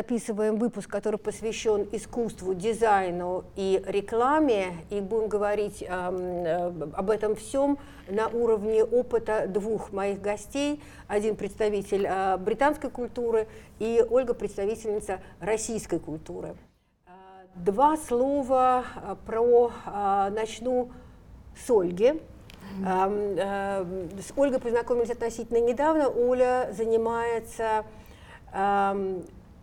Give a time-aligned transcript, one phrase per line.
[0.00, 7.78] записываем выпуск, который посвящен искусству, дизайну и рекламе, и будем говорить э, об этом всем
[8.08, 10.82] на уровне опыта двух моих гостей.
[11.06, 13.46] Один представитель э, британской культуры
[13.78, 16.56] и Ольга представительница российской культуры.
[17.54, 18.84] Два слова
[19.26, 19.70] про
[20.30, 20.92] начну
[21.54, 22.22] с Ольги.
[22.86, 26.08] С Ольгой познакомились относительно недавно.
[26.08, 27.84] Оля занимается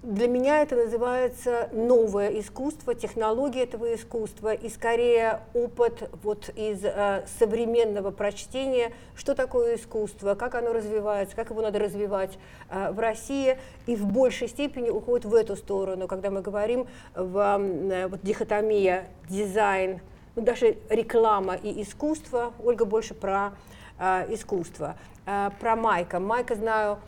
[0.08, 7.26] для меня это называется новое искусство, технология этого искусства и скорее опыт вот из э,
[7.38, 12.40] современного прочтения, что такое искусство, как оно развивается, как его надо развивать
[12.70, 17.60] э, в России, и в большей степени уходит в эту сторону, когда мы говорим в
[17.60, 20.00] э, вот, дихотомия дизайн,
[20.38, 22.54] ну, даже реклама и искусство.
[22.64, 23.52] Ольга больше про
[24.00, 24.96] э, искусство.
[25.26, 26.22] Э, про Майка.
[26.22, 27.00] Майка знаю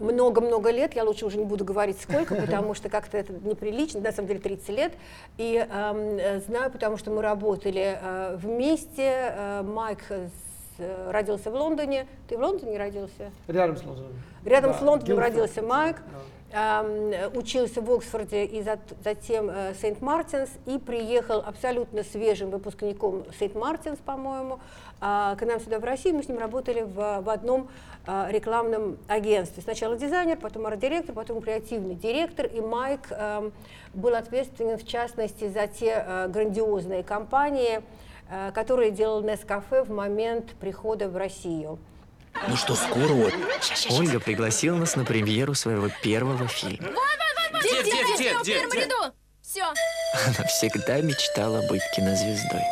[0.00, 4.12] много-много лет, я лучше уже не буду говорить сколько, потому что как-то это неприлично, на
[4.12, 4.92] самом деле 30 лет,
[5.38, 12.06] и э, знаю, потому что мы работали э, вместе, э, Майк э, родился в Лондоне,
[12.28, 13.30] ты в Лондоне родился?
[13.48, 14.12] Рядом с Лондоном.
[14.44, 15.28] Рядом да, с Лондоном Гилфорд.
[15.28, 15.96] родился Майк.
[15.96, 16.18] Да
[17.34, 18.62] учился в Оксфорде и
[19.02, 24.60] затем э, Сент-Мартинс, и приехал абсолютно свежим выпускником Сент-Мартинс, по-моему,
[25.00, 26.14] а, к нам сюда в Россию.
[26.14, 27.68] Мы с ним работали в, в одном
[28.06, 29.62] а, рекламном агентстве.
[29.62, 33.52] Сначала дизайнер, потом арт-директор, потом креативный директор, и Майк эм,
[33.92, 37.82] был ответственен, в частности, за те э, грандиозные компании,
[38.30, 41.78] э, которые делал Нескафе в момент прихода в Россию.
[42.48, 43.32] Ну что, скоро вот.
[43.90, 46.88] Ольга пригласила нас на премьеру своего первого фильма.
[46.88, 49.14] Вот, вот, вот, где, где, где, где, в первом ряду.
[49.42, 49.64] Все.
[50.26, 52.62] Она всегда мечтала быть кинозвездой.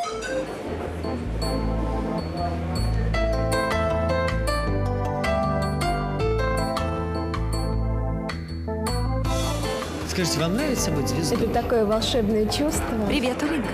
[10.09, 11.39] Скажите, вам нравится быть звездой?
[11.39, 13.07] Это такое волшебное чувство.
[13.09, 13.71] Привет, Оленька.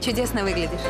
[0.00, 0.80] Чудесно выглядишь.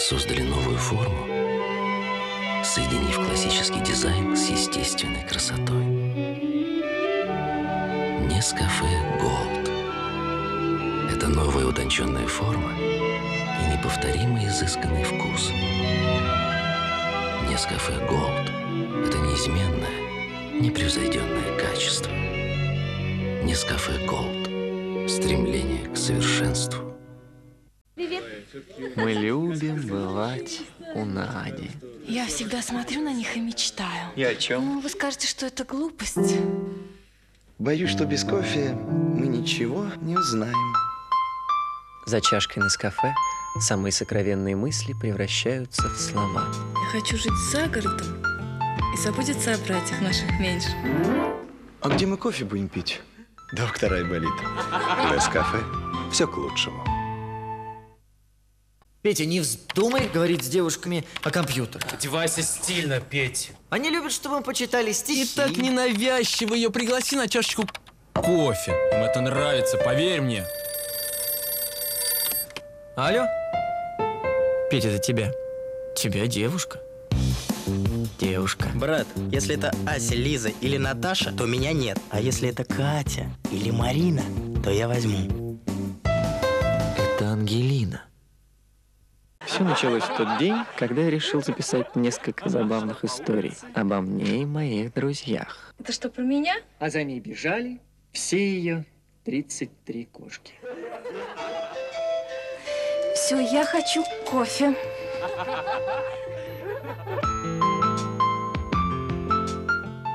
[0.00, 1.26] Создали новую форму,
[2.64, 5.84] соединив классический дизайн с естественной красотой.
[8.26, 8.86] Нескафе
[9.20, 9.70] Голд.
[11.12, 15.50] Это новая утонченная форма и неповторимый изысканный вкус.
[17.50, 18.48] Нескафе Голд–
[19.06, 22.12] это неизменное, непревзойденное качество.
[23.44, 26.89] Нескафе Голд– стремление к совершенству.
[28.96, 30.62] Мы любим бывать
[30.94, 31.70] у Нади.
[32.06, 34.10] Я всегда смотрю на них и мечтаю.
[34.16, 34.64] И о чем?
[34.64, 36.36] Ну, вы скажете, что это глупость.
[37.58, 40.74] Боюсь, что без кофе мы ничего не узнаем.
[42.06, 43.14] За чашкой на кафе
[43.60, 46.46] самые сокровенные мысли превращаются в слова.
[46.74, 48.24] Я хочу жить за городом
[48.94, 50.70] и заботиться о братьях наших меньше.
[51.80, 53.00] А где мы кофе будем пить?
[53.52, 54.34] Доктор Айболит.
[55.12, 55.58] Нескафе.
[56.10, 56.99] Все к лучшему.
[59.02, 61.90] Петя, не вздумай говорить с девушками о компьютерах.
[61.90, 63.52] Одевайся стильно, Петь.
[63.70, 65.22] Они любят, чтобы мы почитали стихи.
[65.22, 67.66] И так ненавязчиво ее пригласи на чашечку
[68.12, 68.72] кофе.
[68.92, 70.44] Им это нравится, поверь мне.
[72.94, 73.26] Алло?
[74.70, 75.32] Петя, это тебя.
[75.96, 76.78] Тебя девушка.
[78.18, 78.68] Девушка.
[78.74, 81.98] Брат, если это Ася, Лиза или Наташа, то меня нет.
[82.10, 84.22] А если это Катя или Марина,
[84.62, 85.58] то я возьму.
[86.04, 88.02] Это Ангелина.
[89.46, 94.46] Все началось в тот день, когда я решил записать несколько забавных историй обо мне и
[94.46, 95.74] моих друзьях.
[95.78, 96.56] Это что, про меня?
[96.78, 97.80] А за ней бежали
[98.12, 98.84] все ее
[99.24, 100.54] 33 кошки.
[103.14, 104.74] Все, я хочу кофе.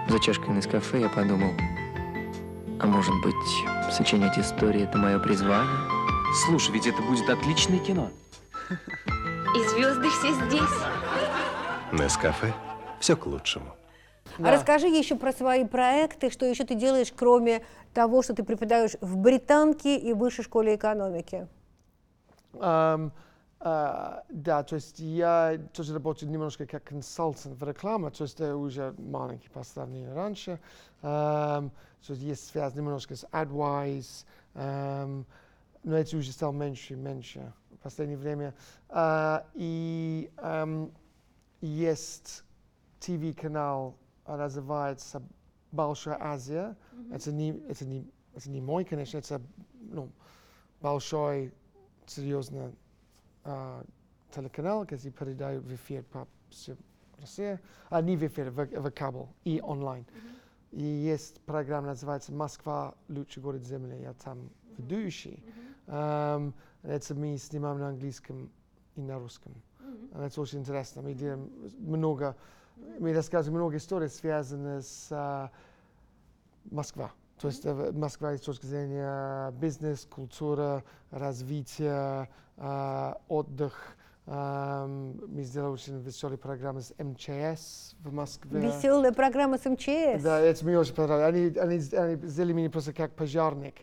[0.07, 1.51] За чашкой на кафе я подумал,
[2.79, 5.89] а может быть, сочинять истории– это мое призвание?
[6.45, 8.09] Слушай, ведь это будет отличное кино.
[9.55, 10.75] И звезды все здесь.
[11.93, 12.53] Нескафе.
[12.99, 13.67] Все к лучшему.
[14.37, 14.49] Да.
[14.49, 17.63] А расскажи еще про свои проекты, что еще ты делаешь, кроме
[17.93, 21.47] того, что ты преподаешь в Британке и высшей школе экономики.
[22.53, 23.11] Um,
[23.61, 28.57] uh, да, то есть я тоже работаю немножко как консультант в рекламе, то есть это
[28.57, 30.59] уже маленький по сравнению раньше.
[31.01, 31.69] Um,
[32.05, 34.25] то есть есть связь немножко с AdWise,
[34.55, 35.23] um,
[35.83, 37.53] но это уже стало меньше и меньше
[37.85, 38.55] последнее время.
[38.89, 40.91] Uh, и um,
[41.61, 42.43] есть
[42.99, 43.95] ТВ-канал,
[44.27, 45.21] называется
[45.71, 46.75] Большая Азия.
[46.93, 47.15] Mm-hmm.
[47.15, 49.39] Это, не, это, не, это не мой, конечно, это
[49.73, 50.09] ну,
[50.81, 51.53] большой,
[52.07, 52.73] серьезный
[53.43, 53.87] uh,
[54.33, 56.75] телеканал, где передают в эфир по всей
[57.19, 57.59] России,
[57.89, 60.07] а не в эфир, в, в кабел и онлайн.
[60.71, 64.01] И есть программа, называется «Москва– лучший город Земли».
[64.01, 65.43] Я там ведущий.
[65.87, 66.51] Um,
[66.87, 68.49] это мы снимаем на английском
[68.95, 69.53] и на русском.
[70.13, 71.01] Это очень интересно.
[71.01, 72.35] Мы делаем много,
[72.99, 75.49] мы рассказываем много историй, связанных с uh,
[76.71, 77.09] Москвой.
[77.39, 83.97] То есть Москва с точки зрения бизнес, культура, развития, э, отдых.
[84.25, 88.61] Э, мы сделали очень веселые программы с МЧС в Москве.
[88.61, 90.23] Веселая программа с МЧС?
[90.23, 91.57] Да, это мне очень понравилось.
[91.57, 93.75] Они, они, они сделали меня просто как пожарник.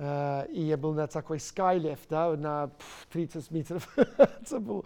[0.00, 3.86] Uh, и я был на такой скайлифт, да, на пф, 30 метров.
[3.98, 4.82] это было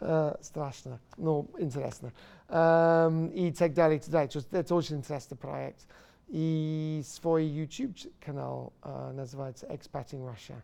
[0.00, 2.12] uh, страшно, но интересно.
[2.48, 4.44] Um, и так далее, и так далее.
[4.50, 5.86] Это очень интересный проект.
[6.26, 10.56] И свой YouTube-канал uh, называется Expating Russia.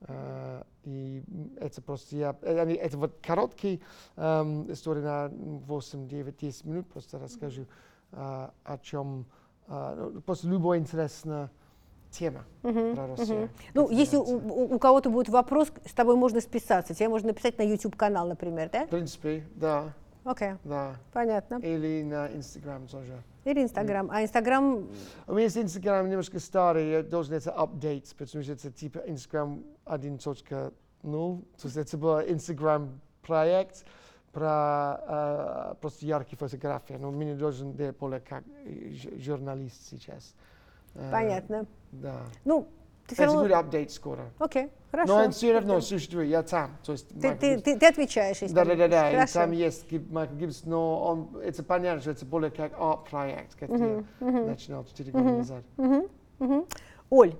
[0.00, 1.22] Uh, и
[1.60, 3.82] это просто я, это, вот короткий
[4.16, 7.66] um, история на 8, 9, 10 минут, просто расскажу
[8.12, 9.26] uh, о чем,
[9.68, 11.50] uh, просто любой интересная
[12.12, 13.40] тема Мгм, про Россию.
[13.40, 13.50] мгм.
[13.74, 16.94] Ну, если у, у- кого-то будет вопрос, с тобой можно списаться.
[16.94, 18.86] Тебе можно написать на YouTube-канал, например, да?
[18.86, 19.92] В принципе, да,
[20.24, 20.96] Окей, да.
[21.12, 21.56] понятно.
[21.62, 23.20] Или на Инстаграм тоже.
[23.44, 24.08] Или Инстаграм.
[24.12, 24.86] А Инстаграм,
[25.26, 29.64] У меня есть Инстаграм немножко старый, я должен это апдейт, потому что это типа Инстаграм
[29.86, 30.70] 1.0.
[31.02, 33.84] То есть это был Инстаграм проект
[34.32, 36.94] про э, просто яркие фотографии.
[36.94, 38.44] Но меня должен делать более как
[39.18, 40.34] журналист сейчас.
[40.94, 41.66] Э, понятно.
[41.92, 42.20] Да.
[42.44, 42.68] Ну,
[43.06, 43.58] ты все Это будет равно...
[43.68, 44.30] апдейт скоро.
[44.38, 45.24] Окей, хорошо.
[45.24, 46.76] Но все равно существует, я там.
[46.84, 49.10] То есть Ты, ты, ты, ты отвечаешь, если Да, да, да, да.
[49.10, 49.32] И Хорошо.
[49.34, 54.04] там есть Майкл Гибсон, но он, это понятно, что это более как арт-проект, как я
[54.20, 55.64] начинал 4 года назад.
[55.76, 56.08] Мгм,
[56.38, 56.66] мгм.
[57.10, 57.34] Оль,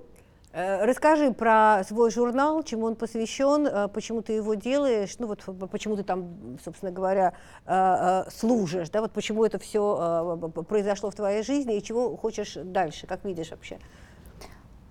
[0.53, 5.95] расскажи про свой журнал, чему он посвящен, э, почему ты его делаешь, ну вот почему
[5.95, 7.33] ты там, собственно говоря,
[7.65, 12.53] э, э, служишь, да, вот почему это все произошло в твоей жизни и чего хочешь
[12.55, 13.79] дальше, как видишь вообще.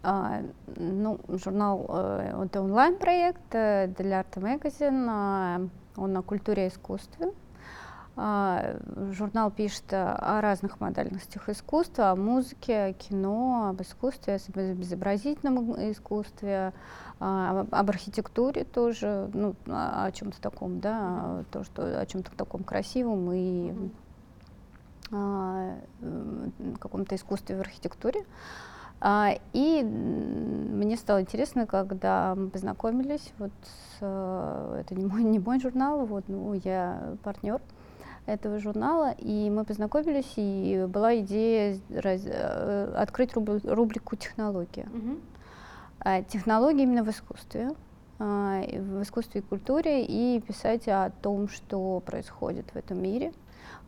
[0.04, 0.42] А,
[0.76, 7.30] ну, журнал э, это онлайн-проект э, для Art Magazine, он о культуре и искусстве.
[8.14, 8.76] А,
[9.12, 16.74] Журнал пишет о разных модальностях искусства, о музыке, о кино, об искусстве, об изобразительном искусстве,
[17.20, 23.32] а, об архитектуре тоже, ну, о чем-то таком, да, то, что, о чем-то таком красивом
[23.32, 23.72] и
[25.10, 25.78] а,
[26.78, 28.26] каком-то искусстве в архитектуре.
[29.00, 35.38] А, И мне стало интересно, когда мы познакомились, вот с, э, это не мой, не
[35.38, 37.60] мой журнал, вот, ну, я партнер
[38.26, 44.86] этого журнала, и мы познакомились, и была идея раз- э, открыть рубри- рубрику «Технология».
[46.04, 47.70] А, Технологии именно в искусстве,
[48.18, 53.32] а, в искусстве и культуре, и писать о том, что происходит в этом мире,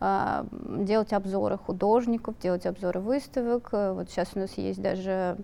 [0.01, 0.47] а,
[0.79, 3.69] делать обзоры художников, делать обзоры выставок.
[3.73, 5.37] Э, Вот сейчас у нас есть даже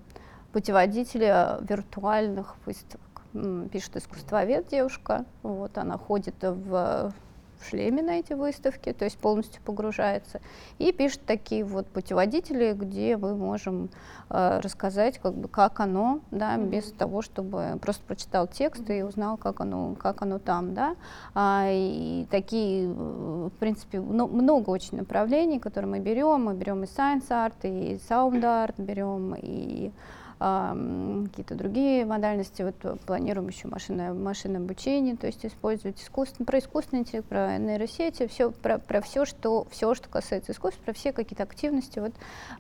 [0.53, 3.23] путеводители виртуальных выставок.
[3.71, 7.13] Пишет искусствовед девушка, вот она ходит в
[7.61, 10.41] в шлеме на эти выставки, то есть полностью погружается,
[10.79, 13.91] и пишет такие вот путеводители, где мы можем
[14.31, 19.37] э, рассказать, как бы, как оно, да, без того, чтобы просто прочитал текст и узнал,
[19.37, 20.97] как оно, как оно там, да.
[21.35, 26.45] А, и такие, э, в принципе, ну, много очень направлений, которые мы берем.
[26.45, 29.93] Мы берем и science art, и sound art берем, и
[30.41, 32.63] какие-то другие модальности.
[32.63, 37.59] Вот э, планируем еще машинное, машинное обучение, то есть использовать искусство, про искусственный интеллект, про
[37.59, 41.99] нейросети, все, про, про все, что, все, что касается искусства, про все какие-то активности.
[41.99, 42.13] Вот.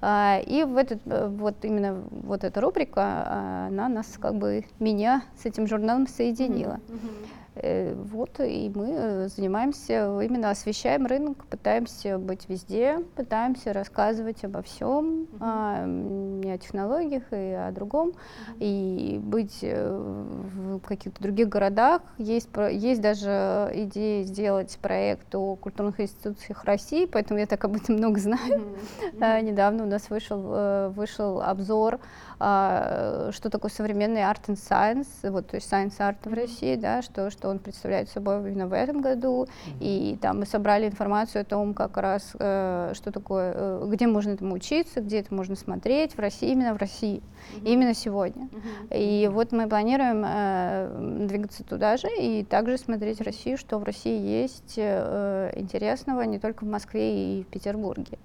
[0.02, 4.64] А, и в этот, э, вот именно вот эта рубрика, а, она нас как бы,
[4.78, 6.80] меня с этим журналом соединила.
[6.88, 14.62] Э, Вот, и мы э, занимаемся, именно освещаем рынок, пытаемся быть везде, пытаемся рассказывать обо
[14.62, 18.12] всем, а, м, и о технологиях, и о другом,
[18.61, 22.02] и быть э, в каких-то других городах.
[22.19, 27.97] Есть, есть даже идея сделать проект о культурных институциях России, поэтому я так об этом
[27.97, 28.62] много знаю.
[29.21, 32.00] А, Недавно у нас вышел, э, вышел обзор, а,
[32.40, 37.30] что такое современный art and science, вот, то есть science art в России, да, что,
[37.30, 39.47] что он представляет собой именно в этом году.
[39.78, 44.30] И там мы собрали информацию о том, как раз, э, что такое, э, где можно
[44.30, 47.23] этому учиться, где это можно смотреть в России, именно в России,
[47.62, 48.49] именно сегодня.
[48.90, 54.18] И вот мы планируем э, двигаться туда же и также смотреть Россию, что в России
[54.18, 58.18] есть интересного не только в Москве и в Петербурге.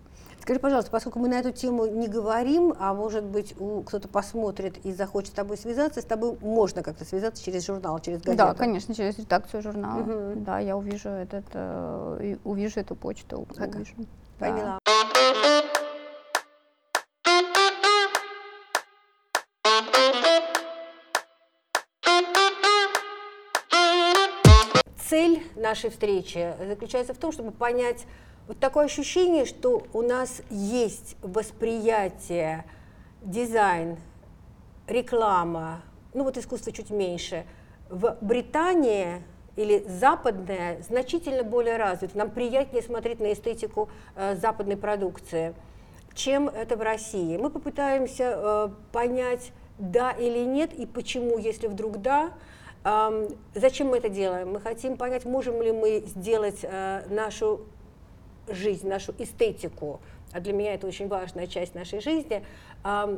[0.45, 4.77] Скажи, пожалуйста, поскольку мы на эту тему не говорим, а может быть у, кто-то посмотрит
[4.85, 8.37] и захочет с тобой связаться, с тобой можно как-то связаться через журнал, через газету?
[8.37, 10.01] Да, конечно, через редакцию журнала.
[10.01, 10.41] Угу.
[10.41, 13.47] Да, я увижу этот, э, увижу эту почту.
[13.57, 13.77] Ага.
[13.77, 13.95] Увижу.
[14.37, 14.77] Поняла.
[14.85, 14.93] Да.
[25.09, 28.05] Цель нашей встречи заключается в том, чтобы понять
[28.47, 32.65] вот такое ощущение, что у нас есть восприятие,
[33.21, 33.97] дизайн,
[34.87, 35.81] реклама,
[36.13, 37.45] ну вот искусство чуть меньше.
[37.89, 39.23] В Британии
[39.55, 42.17] или западное значительно более развито.
[42.17, 45.55] Нам приятнее смотреть на эстетику э, западной продукции,
[46.13, 47.37] чем это в России.
[47.37, 52.31] Мы попытаемся э, понять, да или нет, и почему, если вдруг да,
[52.83, 54.51] э, зачем мы это делаем.
[54.51, 57.61] Мы хотим понять, можем ли мы сделать э, нашу
[58.47, 59.99] жизнь, нашу эстетику,
[60.31, 62.43] а для меня это очень важная часть нашей жизни,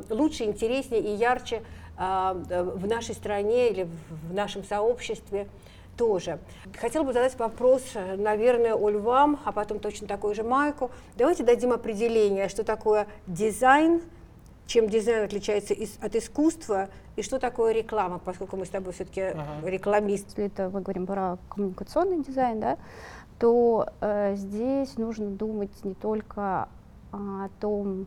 [0.08, 1.62] лучше, интереснее и ярче
[1.98, 3.88] э, в нашей стране или
[4.28, 5.48] в нашем сообществе
[5.96, 6.38] тоже.
[6.76, 7.82] Хотела бы задать вопрос,
[8.16, 10.90] наверное, Оль вам, а потом точно такой же Майку.
[11.16, 14.00] Давайте дадим определение, что такое дизайн,
[14.66, 19.44] чем дизайн отличается от искусства, и что такое реклама, поскольку мы с тобой все-таки ага.
[19.68, 20.28] рекламист.
[20.28, 22.78] Если это мы говорим про коммуникационный дизайн, да,
[23.38, 26.68] то э, здесь нужно думать не только
[27.12, 28.06] о том,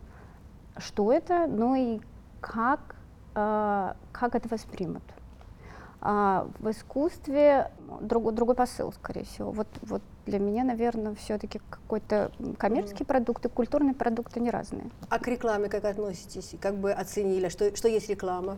[0.77, 1.99] что это, но и
[2.39, 2.95] как,
[3.35, 5.03] э, как это воспримут.
[6.03, 7.71] А в искусстве
[8.01, 9.51] друг, другой посыл, скорее всего.
[9.51, 13.07] Вот, вот для меня, наверное, все-таки какой-то коммерческий mm.
[13.07, 14.89] продукт и культурный продукт, они разные.
[15.09, 16.55] А к рекламе как относитесь?
[16.59, 18.57] Как бы оценили, что, что есть реклама?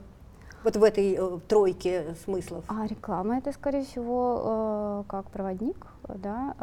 [0.63, 2.63] Вот в этой э, тройке смыслов.
[2.69, 6.55] А реклама это, скорее всего, э, как проводник да,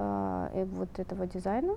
[0.55, 1.77] э, вот этого дизайна,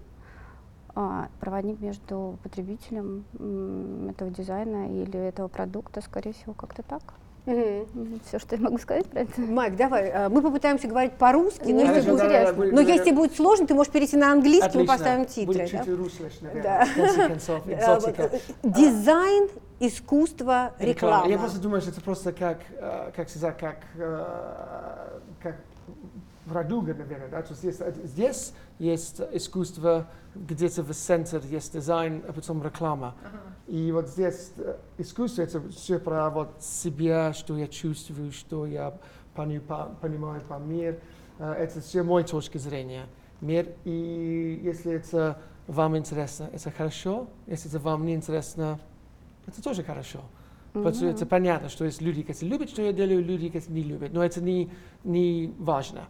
[0.96, 7.01] э, проводник между потребителем э, этого дизайна или этого продукта, скорее всего, как-то так.
[7.46, 8.20] Угу.
[8.25, 9.41] Все, что я могу сказать про это.
[9.41, 10.10] Майк, давай.
[10.12, 13.74] А, мы попытаемся говорить по-русски, но, если, будет, да, да, но если будет сложно, ты
[13.74, 14.79] можешь перейти на английский, Отлично.
[14.79, 15.46] мы поставим титры.
[15.46, 15.86] Будет чуть да?
[16.41, 17.27] наверное, да.
[17.27, 18.32] концов, экзотика.
[18.63, 19.50] Дизайн,
[19.82, 21.27] искусство, реклама.
[21.27, 25.55] Я просто думаю, что это просто как, э, как сказать, как, э, как
[26.47, 32.33] радуга, наверное, да, то есть здесь, здесь есть искусство, где-то в центре есть дизайн, а
[32.33, 33.15] потом реклама.
[33.21, 33.75] Uh-huh.
[33.75, 38.97] И вот здесь э, искусство это все про вот себя, что я чувствую, что я
[39.35, 41.00] понимаю по мир.
[41.39, 43.05] Э, это все моя точка зрения.
[43.41, 47.27] Мир, и если это вам интересно, это хорошо.
[47.47, 48.79] Если это вам не интересно,
[49.47, 50.21] это тоже хорошо.
[50.73, 53.83] Потому что это понятно, что есть люди, которые любят, что я делаю, люди, которые не
[53.83, 54.11] любят.
[54.11, 54.71] Но это не,
[55.03, 56.07] не важно.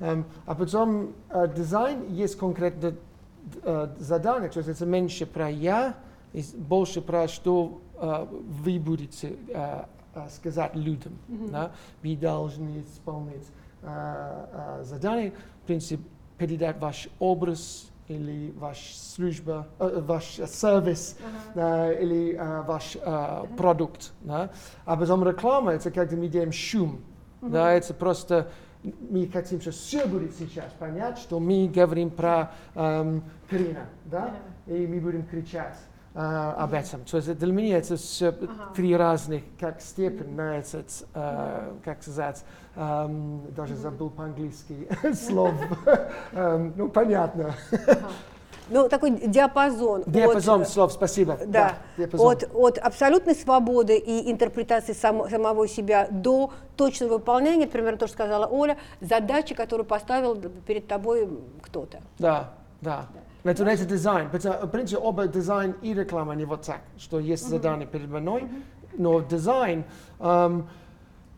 [0.00, 2.94] Um, а потом uh, дизайн есть конкретно
[3.62, 5.96] uh, задание, то есть это меньше про я,
[6.32, 8.26] и больше про что uh,
[8.64, 11.12] вы будете uh, uh, сказать людям.
[11.28, 11.50] Mm-hmm.
[11.50, 11.72] Да?
[12.02, 13.46] Вы должны исполнить
[13.82, 13.88] uh,
[14.80, 16.02] uh, задание, в принципе,
[16.38, 21.16] передать ваш образ, или ваш служба, э, ваш сервис
[21.54, 21.90] uh-huh.
[21.94, 24.12] э, или э, ваш э, продукт.
[24.20, 24.50] Да?
[24.84, 27.00] А потом реклама это когда мы делаем шум.
[27.40, 27.50] Uh-huh.
[27.50, 27.72] Да?
[27.72, 28.48] Это просто
[28.82, 34.36] мы хотим, что все будет сейчас понять, что мы говорим про эм, Карина, да?
[34.66, 34.84] Uh-huh.
[34.84, 35.76] и мы будем кричать.
[36.16, 37.04] Uh, об этом.
[37.04, 38.74] То есть для меня это все uh-huh.
[38.74, 42.42] три разных как степени на этот, uh, как сказать,
[42.74, 45.52] um, даже забыл по-английски слов.
[46.32, 47.54] um, ну, понятно.
[47.70, 48.10] Uh-huh.
[48.68, 50.04] Ну, такой диапазон.
[50.06, 51.38] Диапазон от, слов, спасибо.
[51.46, 57.96] Да, да от, от абсолютной свободы и интерпретации сам, самого себя до точного выполнения, например,
[57.96, 60.34] то, что сказала Оля, задачи, которую поставил
[60.66, 61.28] перед тобой
[61.62, 62.00] кто-то.
[62.18, 63.06] Да, да.
[63.12, 63.20] да.
[63.48, 64.28] Это дизайн.
[64.28, 68.48] В принципе, оба дизайн и реклама не вот так, что есть задание перед мной,
[68.98, 69.84] но дизайн,
[70.18, 70.64] um,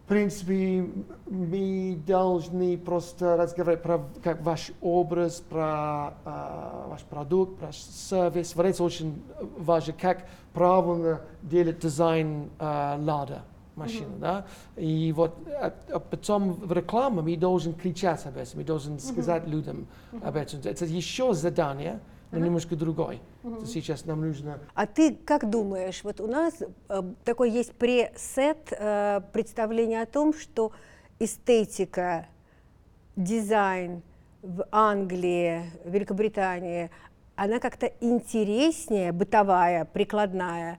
[0.05, 0.88] в принципе,
[1.27, 8.57] мы должны просто разговаривать про как ваш образ, про uh, ваш продукт, про сервис.
[8.57, 9.23] Вот это очень
[9.59, 13.43] важно, как правильно делать дизайн uh, лада
[13.78, 14.20] машина, mm-hmm.
[14.20, 18.99] да, и вот а, а потом в рекламе мы должны кричать об этом, мы должны
[18.99, 19.50] сказать mm-hmm.
[19.50, 20.28] людям mm-hmm.
[20.28, 20.61] об этом.
[20.64, 22.44] Это еще задание, но uh-huh.
[22.44, 23.20] немножко другой.
[23.42, 23.66] Uh-huh.
[23.66, 24.61] Сейчас нам нужно...
[24.75, 26.54] А ты как думаешь, вот у нас
[26.88, 30.73] э, такой есть пресет э, представление о том, что
[31.18, 32.26] эстетика,
[33.16, 34.02] дизайн
[34.42, 36.90] в Англии, Великобритании,
[37.35, 40.78] она как-то интереснее, бытовая, прикладная,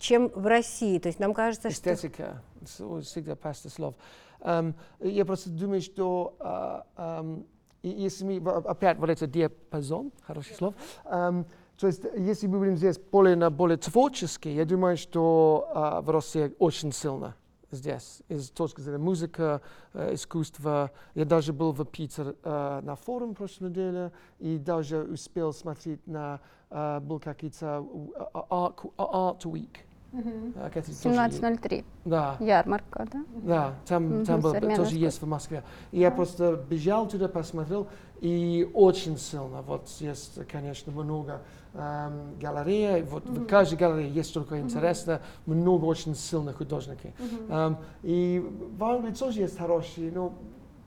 [0.00, 0.98] чем в России.
[0.98, 3.00] То есть нам кажется, Эстетика, что...
[3.02, 3.94] всегда паста слов.
[4.40, 7.46] Um, я просто думаю, что uh, um,
[7.82, 11.44] если мы, опять вот это диапазон, хорошее слово, um,
[11.80, 16.10] То есть, если мы будем здесь более на более творческий, я думаю, что а, в
[16.10, 17.34] России очень сильно
[17.70, 18.22] здесь.
[18.28, 19.62] Из точки зрения музыка,
[19.94, 20.90] э, искусства.
[21.14, 26.40] Я даже был в Питер э, на форум прошлой неделе и даже успел смотреть на,
[26.68, 29.78] э, был какие-то э, Art, Art Week.
[30.12, 30.52] Мгм.
[30.56, 31.84] Э, какие-то тоже 17.03.
[32.04, 32.36] Да.
[32.40, 33.24] Ярмарка, да?
[33.42, 35.62] Да, там, Мгм, там был, тоже есть в Москве.
[35.92, 37.86] И я просто бежал туда, посмотрел,
[38.20, 39.62] и очень сильно.
[39.62, 41.42] Вот есть, конечно, много
[41.74, 43.02] эм, галерей.
[43.02, 43.46] Вот в Мгм.
[43.46, 44.64] каждой галерее есть что-то Мгм.
[44.64, 47.12] интересное, много очень сильных художников.
[47.18, 47.52] Мгм.
[47.52, 48.44] Эм, и
[48.76, 50.32] в Англии тоже есть хорошие, но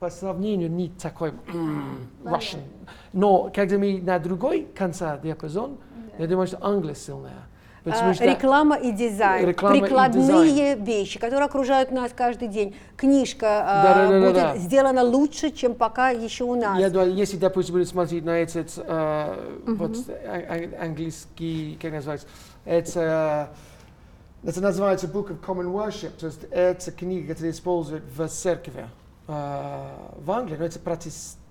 [0.00, 1.32] по сравнению не такой
[2.22, 2.60] Russian.
[3.14, 5.78] Но когда мы на другой конце диапазон,
[6.18, 7.48] я думаю, что Англия сильная.
[7.84, 12.74] Потому А, что- реклама и дизайн, Реклама и прикладные вещи, которые окружают нас каждый день.
[12.96, 14.52] Книжка а, Да-да-да-да-да.
[14.52, 16.78] будет сделана лучше, чем пока еще у нас.
[16.78, 19.76] Я думаю, если, допустим, будем смотреть на этот э, Мгм.
[19.76, 22.26] вот, а- английский, как называется,
[22.64, 23.50] это,
[24.42, 28.86] это называется Book of Common Worship, то есть это книга, которая используют в церкви
[29.28, 29.32] э,
[30.24, 30.78] в Англии, но это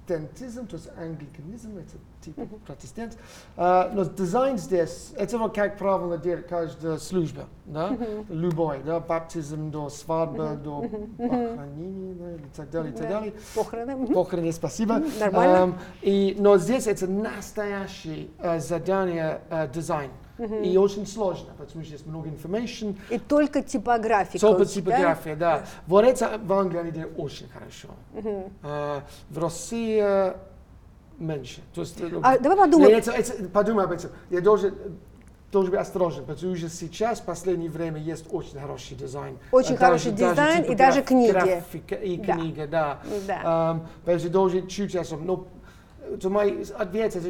[0.05, 3.17] протестантизм, то есть англиканизм, это типа протестант.
[3.57, 7.97] Но дизайн здесь, это вот как правильно делать каждая служба, да,
[8.29, 10.81] любой, да, баптизм до свадьбы, до
[11.17, 13.09] похоронения, да, и так далее, и так Да.
[13.19, 13.33] далее.
[13.55, 14.07] Похороны.
[14.07, 15.01] Похороны, спасибо.
[15.19, 15.79] Нормально.
[16.01, 18.27] И, но здесь это настоящее
[18.59, 19.41] задание
[19.73, 20.11] дизайн.
[20.37, 20.63] Мгм.
[20.63, 22.95] И очень сложно, потому что есть много информации.
[23.09, 24.39] И только типографика.
[24.39, 24.65] Только да?
[24.65, 25.63] типография, да.
[25.85, 27.89] Вот это в Англии делают очень хорошо.
[28.13, 28.51] Мгм.
[28.63, 30.33] Э, в России
[31.19, 31.61] меньше.
[31.75, 32.97] То есть, э, А давай подумаем.
[32.97, 34.09] Это- это- подумай об этом.
[34.31, 34.73] Я должен,
[35.51, 39.37] должен быть осторожен, потому что сейчас, в последнее время, есть очень хороший дизайн.
[39.51, 41.31] Очень Э, хороший дизайн и даже книги.
[41.31, 42.33] графика И Да.
[42.33, 42.99] книга, да.
[43.27, 43.71] Да.
[43.75, 45.23] Эм, потому что должен чуть особо.
[45.23, 45.47] Но
[46.01, 47.29] э, то мой ответ это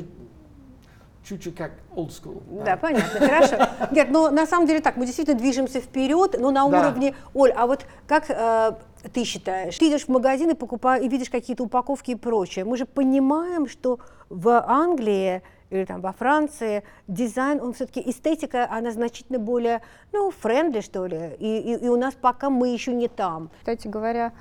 [1.24, 2.42] чуть-чуть как old school.
[2.63, 3.56] Да, понятно, хорошо.
[3.92, 6.80] Нет, но на самом деле так, мы действительно движемся вперед, но на Да.
[6.80, 8.74] уровне, Оль, а вот как э,
[9.14, 12.77] ты считаешь, ты идешь в магазин и покупаешь, и видишь какие-то упаковки и прочее, мы
[12.77, 19.40] же понимаем, что в Англии или там во Франции дизайн, он все-таки эстетика, она значительно
[19.40, 19.81] более,
[20.12, 23.50] ну, friendly, что ли, и, и, и у нас пока мы еще не там.
[23.59, 24.33] Кстати говоря,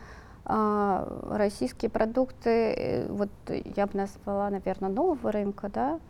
[0.44, 6.00] а, российские продукты, э, вот я бы назвала, наверное, нового рынка, да,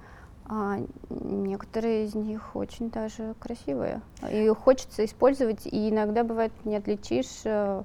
[0.47, 0.79] а
[1.11, 4.03] некоторые из них очень даже красивые.
[4.31, 7.83] И хочется использовать, и иногда бывает не отличишь э,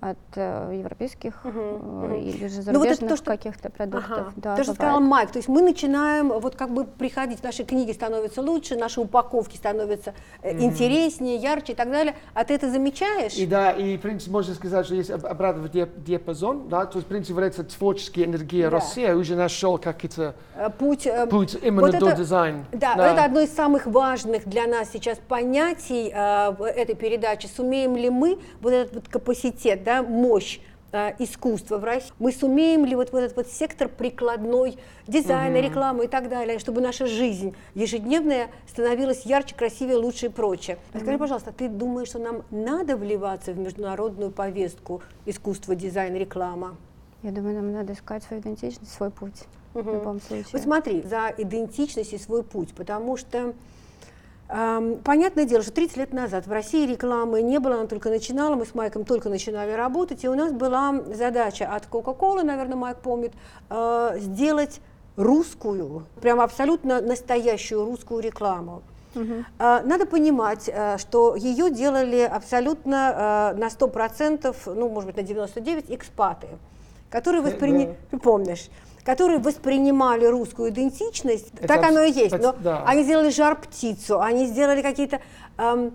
[0.00, 4.10] от э, европейских э, или же Ну, вот это зарубежных то, что- каких-то продуктов.
[4.28, 4.32] Ага.
[4.36, 4.90] Да, То, что бывает.
[4.92, 9.00] сказал Майк, то есть мы начинаем вот как бы приходить, наши книги становятся лучше, наши
[9.00, 10.60] упаковки становятся Мгм.
[10.62, 12.14] интереснее, ярче и так далее.
[12.34, 13.34] А ты это замечаешь?
[13.34, 16.98] И да, и в принципе можно сказать, что есть об- обратный диап- диапазон, да, то
[16.98, 18.70] есть в принципе эта творческая энергия Да.
[18.70, 22.64] России уже нашел какой-то Э, Путь, э, путь именно вот до это- дизайна.
[22.72, 27.48] Да, это одно из самых важных для нас сейчас понятий э, этой передаче.
[27.48, 30.60] Сумеем ли мы вот этот вот капацитет, да, мощь
[30.92, 35.64] э, искусства в России, мы сумеем ли вот в этот вот сектор прикладной дизайна, Мгм.
[35.66, 40.76] рекламы и так далее, чтобы наша жизнь ежедневная становилась ярче, красивее, лучше и прочее.
[40.92, 46.76] А Скажи, пожалуйста, ты думаешь, что нам надо вливаться в международную повестку искусства, дизайн, реклама?
[47.22, 49.92] Я думаю, нам надо искать свою идентичность, свой путь в Мгм.
[49.94, 50.48] любом случае.
[50.52, 53.54] Вот смотри, за идентичность и свой путь, потому что
[54.48, 58.64] понятное дело, что 30 лет назад в России рекламы не было, она только начинала, мы
[58.64, 63.32] с Майком только начинали работать, и у нас была задача от Coca-Cola, наверное, Майк помнит,
[63.68, 64.80] э, сделать
[65.16, 68.82] русскую, прям абсолютно настоящую русскую рекламу.
[69.58, 75.84] А, Надо понимать, э, что ее делали абсолютно на 100%, ну, может быть, на 99%
[75.88, 76.46] экспаты,
[77.10, 78.68] которые восприняли, ты помнишь,
[79.08, 82.84] которые воспринимали русскую идентичность, Это так оно и есть, это- но да.
[82.84, 85.20] они сделали жар-птицу, они сделали какие-то...
[85.56, 85.94] эм,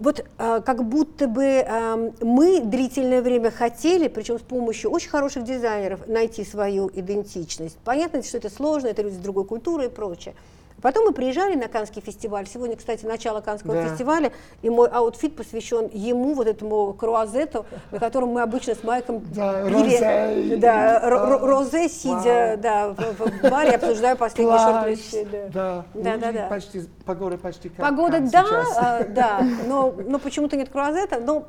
[0.00, 5.44] вот э, как будто бы эм, мы длительное время хотели, причем с помощью очень хороших
[5.44, 7.78] дизайнеров, найти свою идентичность.
[7.84, 10.34] Понятно, что это сложно, это люди с другой культурой и прочее.
[10.82, 12.46] Потом мы приезжали на Канский фестиваль.
[12.46, 13.88] Сегодня, кстати, начало Канского Да.
[13.88, 19.22] фестиваля, и мой outfit посвящен ему, вот этому круазету, на котором мы обычно с Майком
[19.34, 20.56] Да, пере- розе.
[20.56, 25.50] да, ро- ро- розе, сидя да, в, в баре, обсуждаю последние Плащ, шорт-листы.
[25.52, 25.84] да.
[25.94, 26.46] Да, Ну, да, да.
[26.48, 28.76] Почти, погода почти как, Погода, как да, сейчас.
[28.76, 31.46] а, да, но, но почему-то нет круазета, но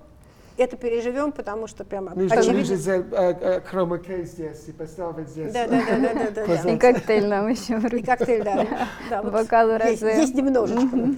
[0.62, 2.91] это переживем, потому что прямо Ну, очевидно.
[2.91, 5.54] э, э, хромакей здесь и поставить здесь.
[5.54, 6.69] Да, да, да, да, да, да, да.
[6.71, 8.65] И коктейль нам еще И коктейль, да.
[9.10, 11.15] да вот Бокал есть, есть немножечко.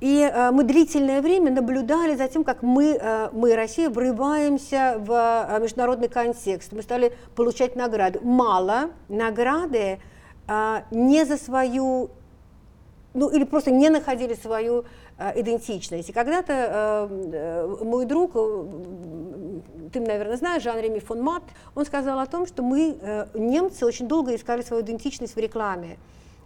[0.00, 5.10] И э, мы длительное время наблюдали за тем, как мы, э, мы, Россия, врываемся в
[5.10, 6.72] э, международный контекст.
[6.72, 8.20] Мы стали получать награды.
[8.22, 9.98] Мало награды
[10.90, 12.10] не за свою
[13.14, 14.84] ну или просто не находили свою э,
[15.36, 16.08] идентичность.
[16.08, 18.64] И когда-то э, э, мой друг, э,
[19.92, 21.42] ты, наверное, знаешь, Жан-Реми фон Мат,
[21.74, 25.98] он сказал о том, что мы, э, немцы, очень долго искали свою идентичность в рекламе.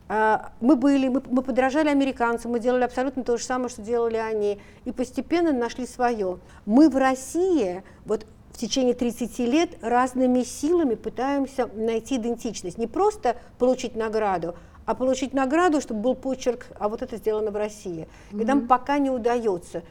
[0.09, 4.17] Э, мы были, мы, мы подражали американцам, мы делали абсолютно то же самое, что делали
[4.17, 6.39] они, и постепенно нашли свое.
[6.67, 12.79] Мы в России, вот в течение 30 лет разными силами пытаемся найти идентичность.
[12.79, 14.55] Не просто получить награду,
[14.87, 18.07] а получить награду, чтобы был почерк, а вот это сделано в России.
[18.31, 18.43] Mm-hmm.
[18.43, 19.83] И нам пока не удается.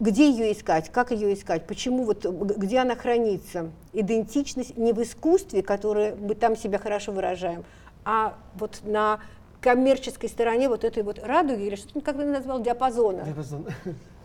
[0.00, 3.70] Где ее искать, как ее искать, почему вот, где она хранится.
[3.92, 7.64] Идентичность не в искусстве, которое мы там себя хорошо выражаем,
[8.04, 9.20] а вот на
[9.60, 13.24] коммерческой стороне вот этой вот радуги, или что как ты назвал, диапазона.
[13.24, 13.66] Диапазон.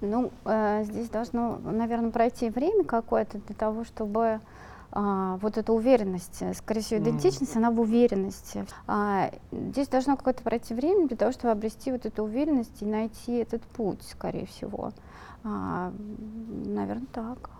[0.00, 4.40] Ну, э, здесь должно, наверное, пройти время какое-то для того, чтобы
[4.92, 7.58] а, вот эта уверенность, скорее всего, идентичность, mm.
[7.58, 8.66] она в уверенности.
[8.88, 13.36] А, здесь должно какое-то пройти время для того, чтобы обрести вот эту уверенность и найти
[13.36, 14.90] этот путь, скорее всего.
[15.44, 15.92] А,
[16.64, 17.50] наверное, так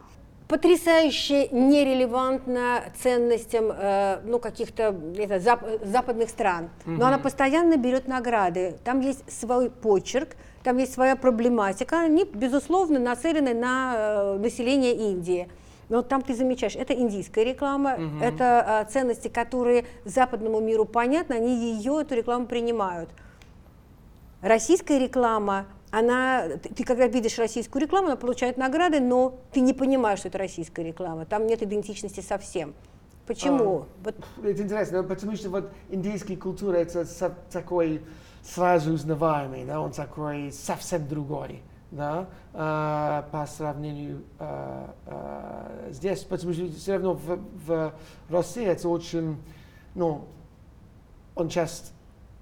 [0.48, 4.92] потрясающе нерелевантна ценностям э, ну, каких-то
[5.38, 6.64] зап западных стран.
[6.64, 6.96] Mm-hmm.
[6.98, 8.76] Но она постоянно берет награды.
[8.82, 10.30] Там есть свой почерк,
[10.62, 12.00] там есть своя проблематика.
[12.00, 15.48] Они, безусловно, нацелены на э, население Индии.
[15.88, 18.24] Но там ты замечаешь, это индийская реклама, угу.
[18.24, 23.10] это э, ценности, которые западному миру понятны, они ее, эту рекламу принимают.
[24.40, 29.74] Российская реклама, она, ты, ты когда видишь российскую рекламу, она получает награды, но ты не
[29.74, 32.74] понимаешь, что это российская реклама, там нет идентичности совсем.
[33.26, 33.80] Почему?
[33.80, 34.14] А, вот.
[34.44, 37.04] Это интересно, потому что вот индийская культура это
[37.50, 38.00] такой
[38.54, 46.52] сразу узнаваемый, да, он такой совсем другой да, э, по сравнению э, э, здесь, потому
[46.52, 47.92] что все равно в, в
[48.28, 49.36] России это очень,
[49.94, 50.24] ну,
[51.34, 51.92] он часть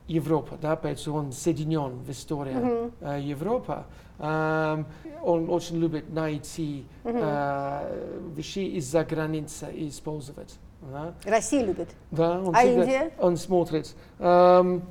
[0.06, 2.92] Европы, да, поэтому он соединен в истории mm-hmm.
[3.00, 3.84] э, Европы.
[4.18, 4.84] Э,
[5.22, 7.20] он очень любит найти mm-hmm.
[7.22, 10.58] э, вещи из-за границы и использовать.
[10.80, 11.14] Да?
[11.24, 11.88] Россия любит.
[12.10, 13.12] Да, он а всегда, Индия?
[13.18, 13.94] Он смотрит.
[14.18, 14.82] Эм,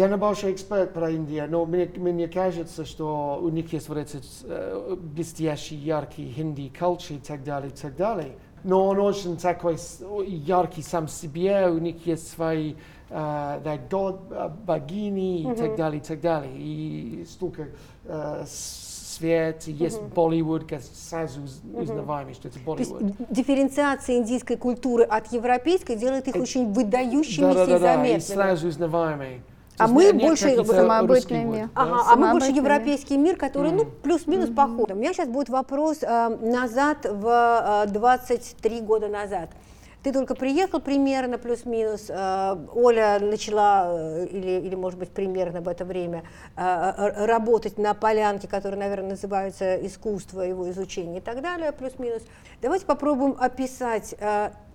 [0.00, 3.98] я не большой эксперт про Индию, но мне, мне кажется, что у них есть вот
[3.98, 4.24] этот
[4.98, 8.32] блестящий, яркий хинди culture и так далее, и так далее.
[8.64, 9.76] Но он очень такой
[10.26, 12.74] яркий сам себе, у них есть свои
[13.10, 14.20] э, да, год,
[14.64, 15.52] богини mm-hmm.
[15.52, 16.52] и так далее, и так далее.
[16.56, 17.68] И столько
[18.04, 20.14] э, свет, есть mm-hmm.
[20.14, 21.82] Болливуд, сразу mm-hmm.
[21.82, 23.02] узнаваемый, что это Болливуд.
[23.30, 28.12] Дифференциация индийской культуры от европейской делает их э, очень выдающимися да, да, да, и заметными.
[28.12, 29.42] Да, и сразу узнаваемые.
[29.80, 31.70] А мы больше самобытный мир.
[31.74, 34.90] Ага, а мы больше европейский мир, который, ну, плюс-минус похож.
[34.90, 39.50] У меня сейчас будет вопрос э, назад в э, 23 года назад.
[40.02, 45.68] Ты только приехал примерно плюс-минус, э, Оля начала, э, или, или, может быть, примерно в
[45.68, 46.22] это время,
[46.56, 52.22] э, работать на полянке, которая, наверное, называется искусство, его изучение и так далее, плюс-минус.
[52.62, 54.14] Давайте попробуем описать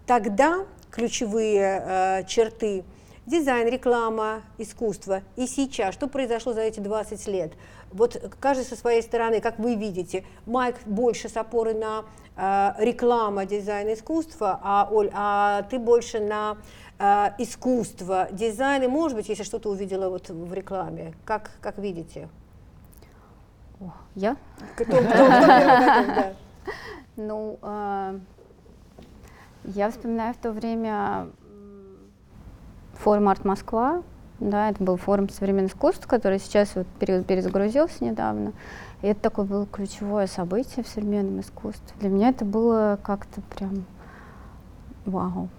[0.05, 2.83] тогда ключевые черты
[3.25, 5.21] дизайн, реклама, искусство.
[5.35, 7.53] И сейчас, что произошло за эти 20 лет?
[7.91, 13.45] Вот каждый со своей стороны, как вы видите, Майк больше с опоры на э, реклама,
[13.45, 16.57] дизайн, искусство, а, Оль, а ты больше на
[16.99, 21.13] э, искусство, дизайн, и, может быть, если что-то увидела вот в рекламе.
[21.23, 22.29] Как, как видите?
[23.79, 24.37] О, я?
[24.75, 26.33] Кто, кто, кто, да.
[27.15, 28.19] Ну, э,
[29.63, 31.29] я вспоминаю в то время
[32.97, 34.03] форум «Арт Москва».
[34.39, 38.51] Да, это был форум современного искусства, который сейчас вот перезагрузился недавно.
[39.01, 41.95] И это такое было ключевое событие в современном искусстве.
[42.01, 43.85] Для меня это было как-то прям
[45.05, 45.49] вау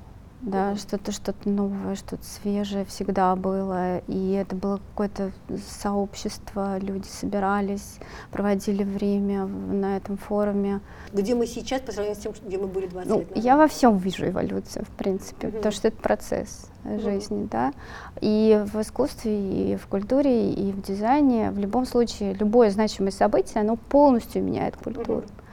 [0.46, 5.32] да, что-то что-то новое, что-то свежее всегда было, и это было какое-то
[5.80, 7.98] сообщество, люди собирались,
[8.30, 10.80] проводили время на этом форуме.
[11.12, 13.44] Где мы сейчас по сравнению с тем, где мы были 20 ну, лет назад?
[13.44, 15.56] Я во всем вижу эволюцию, в принципе, mm-hmm.
[15.56, 17.50] потому что это процесс жизни, mm-hmm.
[17.50, 17.72] да,
[18.20, 23.60] и в искусстве, и в культуре, и в дизайне, в любом случае, любое значимое событие,
[23.62, 25.24] оно полностью меняет культуру.
[25.26, 25.45] Mm-hmm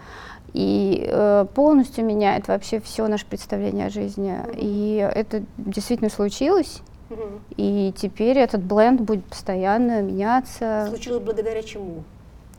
[0.53, 4.37] и э, полностью меняет вообще все наше представление о жизни.
[4.55, 6.81] И это действительно случилось.
[7.57, 10.87] И теперь этот бленд будет постоянно меняться.
[10.89, 12.03] Случилось благодаря чему?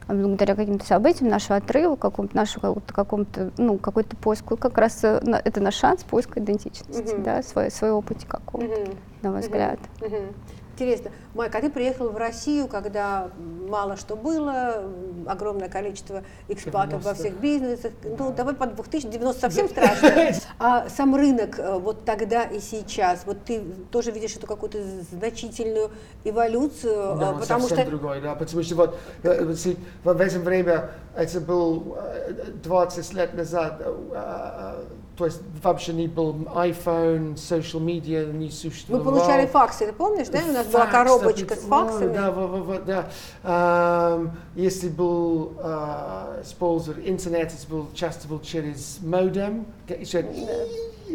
[0.07, 5.61] благодаря каким-то событиям, нашего отрыва, какому-то нашему какому-то, ну, какой-то поиску, как раз э, это
[5.61, 7.23] наш шанс поиска идентичности, uh-huh.
[7.23, 8.97] да, свой, своего пути какого-то, uh-huh.
[9.23, 9.43] на мой uh-huh.
[9.43, 9.79] взгляд.
[10.01, 10.35] Uh-huh.
[10.75, 11.13] Интересно.
[11.35, 13.31] Майк, а ты приехал в Россию, когда
[13.69, 14.83] мало что было,
[15.25, 17.93] огромное количество экспатов во всех бизнесах.
[18.03, 20.13] Ну, давай по 2090 совсем страшно.
[20.59, 24.79] А сам рынок э, вот тогда и сейчас, вот ты тоже видишь эту какую-то
[25.11, 25.91] значительную
[26.25, 29.55] эволюцию, Да, э, он потому совсем что другой, да, потому что вот, э,
[30.03, 32.33] в это время, это был э,
[32.63, 34.85] 20 лет назад, э, э,
[35.17, 39.05] то есть вообще не был iPhone, social media не вы существовало.
[39.05, 40.41] получали факсы, ты помнишь, да?
[40.49, 42.15] У нас была Факс, коробочка да, с факсами.
[42.15, 43.09] Да, вот, вот, да.
[43.45, 49.67] Эм, если был э, использован интернет, это был часто был через модем,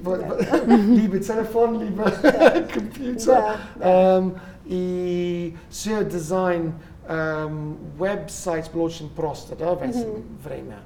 [0.02, 0.20] вот,
[0.66, 2.10] либо телефон, либо
[2.74, 3.58] компьютер.
[3.82, 6.74] Эм, и все дизайн
[7.08, 10.06] эм, веб-сайт был очень просто, да, в это
[10.44, 10.78] время.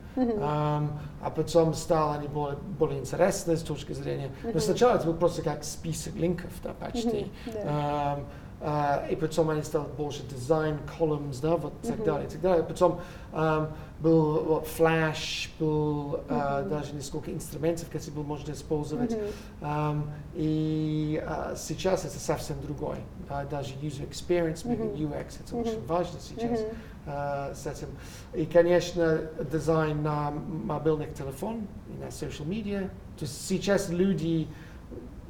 [1.23, 4.29] А потом стало они более, более интересны с точки зрения.
[4.43, 4.59] Но Мгм.
[4.59, 7.31] сначала это был просто как список линков, да, почти.
[7.45, 8.25] Мгм, Эм,
[8.59, 12.03] э, и потом они стали больше дизайн, columns, да, вот так Мгм.
[12.05, 12.63] далее, и так далее.
[12.65, 12.99] Потом
[13.31, 13.67] эм,
[13.99, 16.67] был вот, Flash, был Мгм.
[16.69, 19.11] даже несколько инструментов, которые было можно использовать.
[19.11, 19.23] Мгм.
[19.61, 22.97] Эм, и э, сейчас это совсем другой.
[23.29, 24.93] Да, даже user experience, Мгм.
[24.95, 25.65] UX, это Мгм.
[25.67, 26.69] очень важно сейчас Мгм.
[27.05, 27.87] Э, с этим.
[28.33, 29.19] И, конечно,
[29.51, 32.89] дизайн на мобильных телефонах и на social media.
[33.17, 34.47] То есть сейчас люди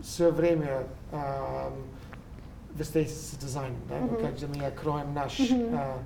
[0.02, 1.74] все время эм,
[2.82, 3.78] встретятся с дизайном.
[3.88, 3.98] Да?
[3.98, 4.18] Мгм.
[4.18, 5.44] Когда мы откроем наш э,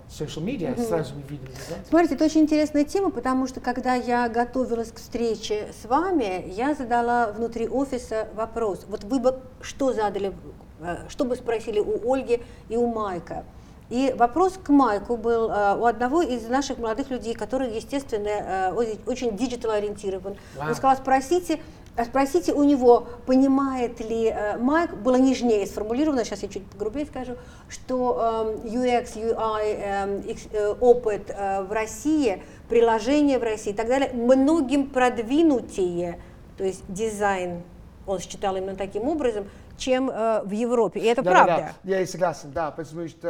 [0.09, 0.83] social media, Мгм.
[0.83, 1.81] сразу мы видим дизайн.
[1.87, 6.73] Смотрите, это очень интересная тема, потому что когда я готовилась к встрече с вами, я
[6.75, 8.85] задала внутри офиса вопрос.
[8.87, 10.33] Вот вы бы что задали,
[10.81, 13.45] э, что бы спросили у Ольги и у Майка?
[13.89, 18.71] И вопрос к Майку был э, у одного из наших молодых людей, который, естественно, э,
[19.05, 20.35] очень digital ориентирован.
[20.57, 20.69] Вау.
[20.69, 21.59] Он сказал, спросите,
[21.97, 27.07] а спросите у него, понимает ли э, Майк, было нежнее сформулировано, сейчас я чуть погрубее
[27.07, 27.37] скажу,
[27.69, 33.87] что эм, UX, UI, эм, э, опыт э, в России, приложения в России и так
[33.87, 36.19] далее, многим продвинутее,
[36.55, 37.63] то есть дизайн,
[38.05, 40.99] он считал именно таким образом, чем э, в Европе.
[40.99, 41.55] И это Да, правда.
[41.55, 43.27] Да, да, я согласен, да, потому что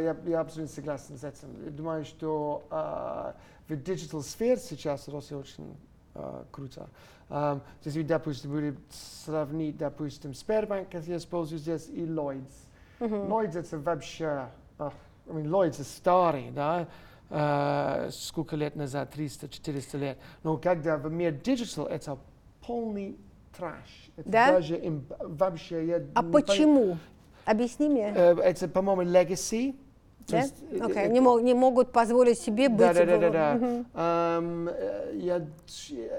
[0.00, 1.48] я, я абсолютно согласен с этим.
[1.64, 3.32] Я думаю, что э,
[3.68, 5.76] в digital сфере сейчас Россия очень
[6.14, 6.88] э, круто.
[7.28, 8.78] Um, если, допустим, будем
[9.24, 12.52] сравнить, допустим, Сбербанк, который я использую здесь, и Lloyds.
[13.00, 13.32] Мгм.
[13.32, 14.92] Lloyds это вообще, uh,
[15.28, 16.86] I mean, Lloyds старый, да,
[17.30, 20.18] э, сколько лет назад, 300-400 лет.
[20.44, 22.16] Но когда в мир digital, это
[22.64, 23.16] полный
[23.56, 24.10] трэш.
[24.16, 24.52] Это Да?
[24.52, 26.98] даже им, вообще я А почему?
[27.44, 28.12] Объясни мне.
[28.14, 29.74] Э, Это, по-моему, legacy.
[30.28, 30.38] Да?
[30.40, 32.78] есть, Окей, э, не, мог- не могут позволить себе быть...
[32.78, 33.84] Да, да, да, да, да.
[33.94, 35.46] Э, я,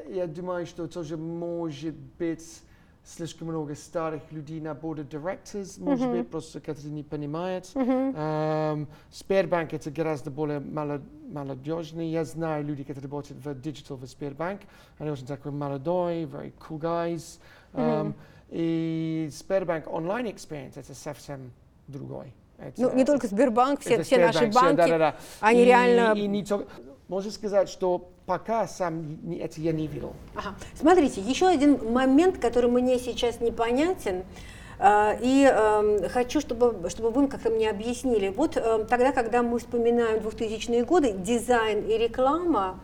[0.08, 2.62] я думаю, что тоже может быть
[3.08, 7.72] слишком много старых людей на board of directors, может быть, просто которые не понимают.
[7.76, 12.10] Эм, Сбербанк это гораздо более молодежный.
[12.10, 14.62] Я знаю людей, которые работают в digital в Сбербанк.
[15.00, 17.40] Они очень такой молодой, very cool guys.
[17.74, 18.14] Эм.
[18.50, 21.52] И Сбербанк онлайн experience это совсем
[21.88, 22.34] другой.
[22.58, 26.18] Это- Ну, не только Сбербанк, все, наши банки, они И- реально...
[26.20, 26.68] и не только-
[27.08, 30.14] можно сказать, что пока сам это я не видел.
[30.36, 30.54] Ага.
[30.76, 34.26] Смотрите, еще один момент, который мне сейчас непонятен,
[34.80, 38.28] э, и эм, хочу, чтобы, чтобы вы как-то мне объяснили.
[38.28, 42.80] Вот эм, тогда, когда мы вспоминаем 2000-е годы, дизайн и реклама,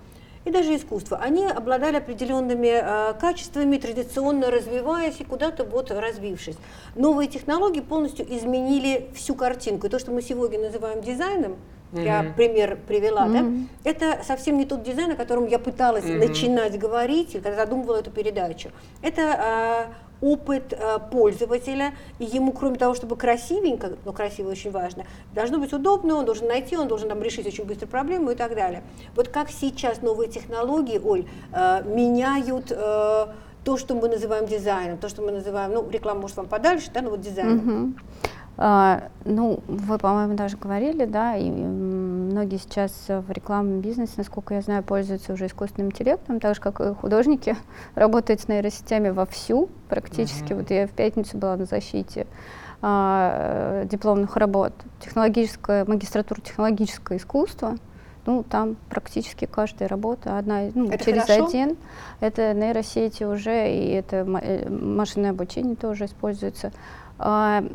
[0.46, 6.58] и даже искусство, они обладали определенными э, качествами, традиционно развиваясь и куда-то вот развившись.
[6.96, 9.88] Новые технологии полностью изменили всю картинку.
[9.88, 11.58] И то, что мы сегодня называем дизайном,
[11.94, 13.46] я пример привела, да,
[13.84, 18.70] это совсем не тот дизайн, о котором я пыталась начинать говорить, когда задумывала эту передачу.
[19.02, 25.04] Это э, опыт э, пользователя, и ему, кроме того, чтобы красивенько, но красиво очень важно,
[25.34, 28.56] должно быть удобно, он должен найти, он должен там решить очень быстро проблему и так
[28.56, 28.84] далее.
[29.16, 33.28] Вот как сейчас новые технологии, Оль, э, меняют э,
[33.64, 37.02] то, что мы называем дизайном, то, что мы называем, ну, реклама, может, вам подальше, да,
[37.02, 37.58] ну вот дизайном.
[37.58, 38.00] Мгм.
[38.56, 44.62] А, ну, вы, по-моему, даже говорили, да, и многие сейчас в рекламном бизнесе, насколько я
[44.62, 47.56] знаю, пользуются уже искусственным интеллектом, так же, как и художники,
[47.96, 50.54] работают с нейросетями вовсю практически.
[50.54, 50.62] Мгм.
[50.62, 52.28] Вот я в пятницу была на защите
[52.82, 54.74] а, дипломных работ.
[55.00, 57.78] Технологическое, магистратура технологическое искусство,
[58.26, 61.48] ну, там практически каждая работа одна, ну, Это через хорошо?
[61.48, 61.78] один.
[62.20, 66.72] Это нейросети уже, и это э, машинное обучение тоже используется.
[67.18, 67.66] А,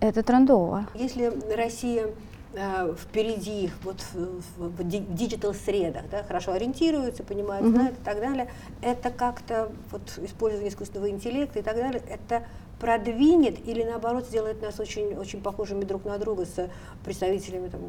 [0.00, 0.86] это трендово.
[0.94, 2.10] Если Россия
[2.54, 7.74] э, впереди вот в, в диджитал-средах, да, хорошо ориентируются, понимают, Мгм.
[7.74, 8.50] знают и так далее,
[8.82, 12.44] это как-то вот использование искусственного интеллекта и так далее, это
[12.80, 16.70] продвинет или наоборот сделает нас очень, очень похожими друг на друга с
[17.04, 17.80] представителями там,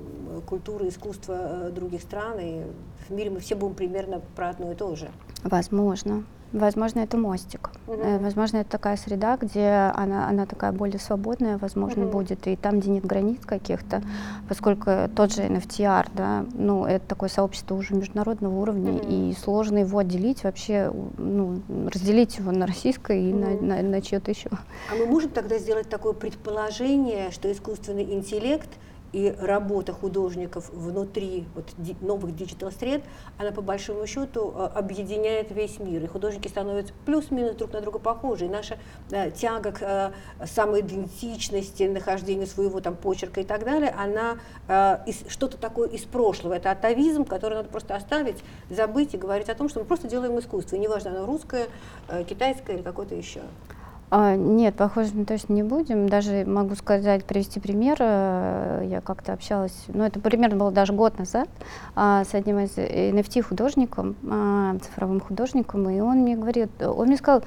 [0.48, 2.64] культуры, искусства э, других стран, и
[3.08, 5.10] в мире мы все будем примерно про одно и то же.
[5.44, 6.24] Возможно.
[6.52, 7.70] Возможно, это мостик.
[7.88, 12.12] Э, Возможно, это такая среда, где она, она такая более свободная, возможно, Мгм.
[12.12, 14.02] будет, и там, где нет границ каких-то,
[14.48, 19.02] поскольку тот же NFTR, да, ну, это такое сообщество уже международного уровня, Мгм.
[19.02, 21.62] и сложно его отделить вообще, ну,
[21.94, 23.68] разделить его на российское и на, Мгм.
[23.68, 24.50] на, на чье-то еще.
[24.92, 28.70] А мы можем тогда сделать такое предположение, что искусственный интеллект
[29.12, 33.04] и работа художников внутри вот, ди- новых digital -сред,
[33.38, 38.00] она по большому счету э, объединяет весь мир, и художники становятся плюс-минус друг на друга
[38.00, 38.78] похожи, и наша
[39.12, 45.58] э, тяга к э, самоидентичности, нахождению своего там почерка и так далее, она э, что-то
[45.58, 48.38] такое из прошлого, это атавизм, который надо просто оставить,
[48.70, 51.68] забыть и говорить о том, что мы просто делаем искусство, и неважно, оно русское,
[52.08, 53.42] э, китайское или какое-то еще.
[54.12, 56.10] А, нет, похоже, мы точно не будем.
[56.10, 57.98] Даже могу сказать, привести пример.
[58.00, 61.48] э, Я как-то общалась, ну это примерно было даже год назад,
[61.96, 67.44] а, с одним из NFT-художником, а, цифровым художником, и он мне говорит, он мне сказал,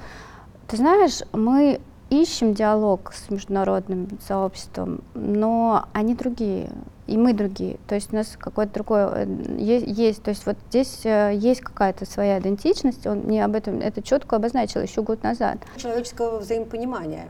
[0.67, 6.69] ты знаешь, мы ищем диалог с международным сообществом, но они другие,
[7.07, 7.77] и мы другие.
[7.87, 9.25] То есть у нас какое-то другое э,
[9.57, 10.23] е- есть.
[10.23, 13.05] То есть вот здесь э, есть какая-то своя идентичность.
[13.05, 15.57] Он мне об этом это четко обозначил еще год назад.
[15.77, 17.27] человеческого взаимопонимания,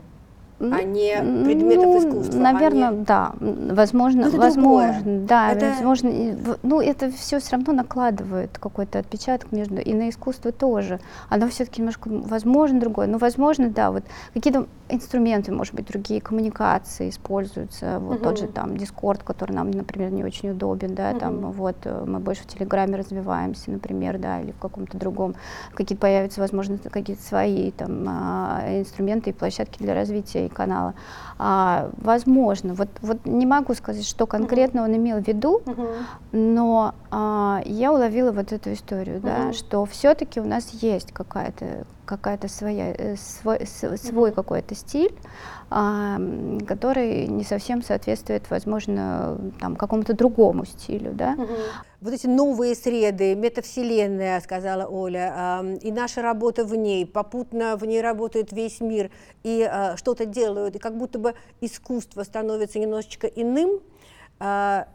[0.60, 1.12] а не
[1.44, 2.38] предметов ну, искусства.
[2.38, 3.32] Наверное, они- да.
[3.40, 5.26] М, Возможно, Но это возможно, другое.
[5.26, 6.10] да, Это- возможно.
[6.62, 11.00] Ну, это все все равно накладывает какой-то отпечаток между и на искусство тоже.
[11.28, 13.06] Оно все-таки немножко, возможно, другое.
[13.08, 17.98] Ну, возможно, да, вот какие-то инструменты, может быть, другие коммуникации используются.
[18.00, 21.52] Вот тот же там Discord, который нам, например, не очень удобен, да, там Мгм.
[21.52, 25.34] вот э, мы больше в Телеграме развиваемся, например, да, или в каком-то другом,
[25.72, 30.94] какие-то появятся, возможно, какие-то свои там а, инструменты и площадки для развития канала.
[31.38, 35.86] А, возможно, вот, вот не могу сказать, что конкретно он имел в виду, Мгм.
[36.32, 39.52] но а, я уловила вот эту историю, да, Мгм.
[39.52, 45.63] что все-таки у нас есть какая-то какая-то своя э, свой, свой какой-то стиль, а, м,
[45.74, 51.36] который не совсем соответствует, возможно, там какому-то другому стилю, да.
[52.00, 57.86] Вот эти новые среды, метавселенная, сказала Оля, а, и наша работа в ней, попутно в
[57.86, 59.10] ней работает весь мир,
[59.42, 63.80] и а, что-то делают, и как будто бы искусство становится немножечко иным,
[64.38, 64.86] а,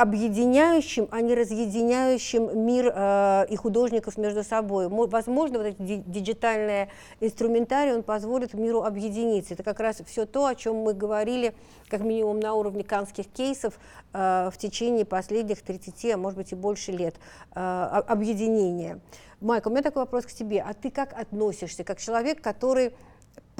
[0.00, 4.88] объединяющим, а не разъединяющим мир э, и художников между собой.
[4.88, 6.88] Мо- Возможно, вот этот ди- диджитальный
[7.20, 9.54] инструментарий, он позволит миру объединиться.
[9.54, 11.54] Это как раз все то, о чем мы говорили,
[11.88, 13.78] как минимум на уровне канских кейсов
[14.14, 17.16] э, в течение последних 30, а может быть и больше лет
[17.54, 19.00] э, объединения.
[19.40, 20.62] Майк, у меня такой вопрос к тебе.
[20.66, 22.92] А ты как относишься, как человек, который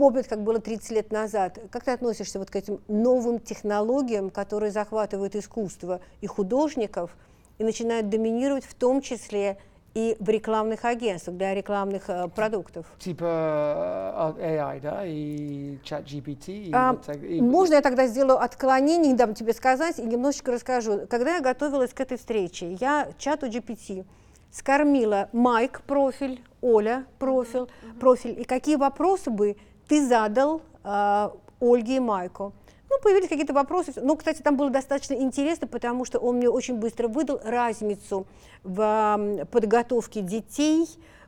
[0.01, 1.59] помнит, как было 30 лет назад.
[1.71, 7.15] Как ты относишься вот к этим новым технологиям, которые захватывают искусство и художников
[7.59, 9.59] и начинают доминировать в том числе
[9.93, 12.87] и в рекламных агентствах для рекламных э, продуктов?
[12.99, 16.47] Типа э, AI, да, и чат GPT.
[16.69, 20.03] и А, вот так, и- можно я тогда сделаю отклонение, не дам тебе сказать, и
[20.03, 21.01] немножечко расскажу.
[21.11, 24.07] Когда я готовилась к этой встрече, я чату GPT
[24.51, 27.67] скормила Майк профиль, Оля профиль,
[28.01, 29.57] профиль, и какие вопросы бы
[29.91, 32.53] ты задал а, Ольге и Майку.
[32.89, 33.93] Ну, появились какие-то вопросы.
[33.97, 38.27] Ну, кстати, там было достаточно интересно, потому что он мне очень быстро выдал разницу
[38.63, 40.87] в подготовке детей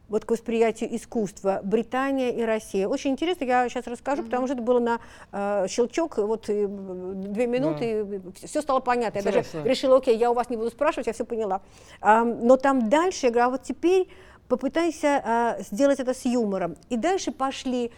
[0.08, 2.86] вот к восприятию искусства Британия и Россия.
[2.86, 5.00] Очень интересно, я сейчас расскажу, потому что это было на
[5.32, 8.00] э, щелчок, вот и, две минуты,
[8.42, 9.18] и все стало понятно.
[9.18, 9.68] Я даже Интересно.
[9.68, 11.62] решила, окей, я у вас не буду спрашивать, я все поняла.
[12.00, 14.08] Ам, но там дальше я говорю, а вот теперь
[14.48, 16.76] попытайся а, сделать это с юмором.
[16.90, 17.90] И дальше пошли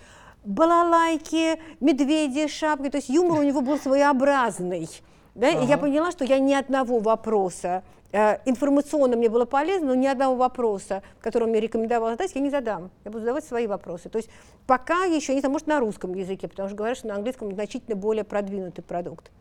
[0.45, 4.89] балалайки, медведи, шапки, то есть юмор у него был своеобразный.
[5.35, 5.49] Да?
[5.49, 5.79] И я Ага.
[5.79, 11.03] поняла, что я ни одного вопроса, э, информационно мне было полезно, но ни одного вопроса,
[11.21, 12.91] который мне рекомендовал задать, я не задам.
[13.05, 14.09] Я буду задавать свои вопросы.
[14.09, 14.31] То есть
[14.67, 17.97] пока еще, не знаю, может, на русском языке, потому что говорят, что на английском значительно
[17.97, 19.33] более продвинутый продукт.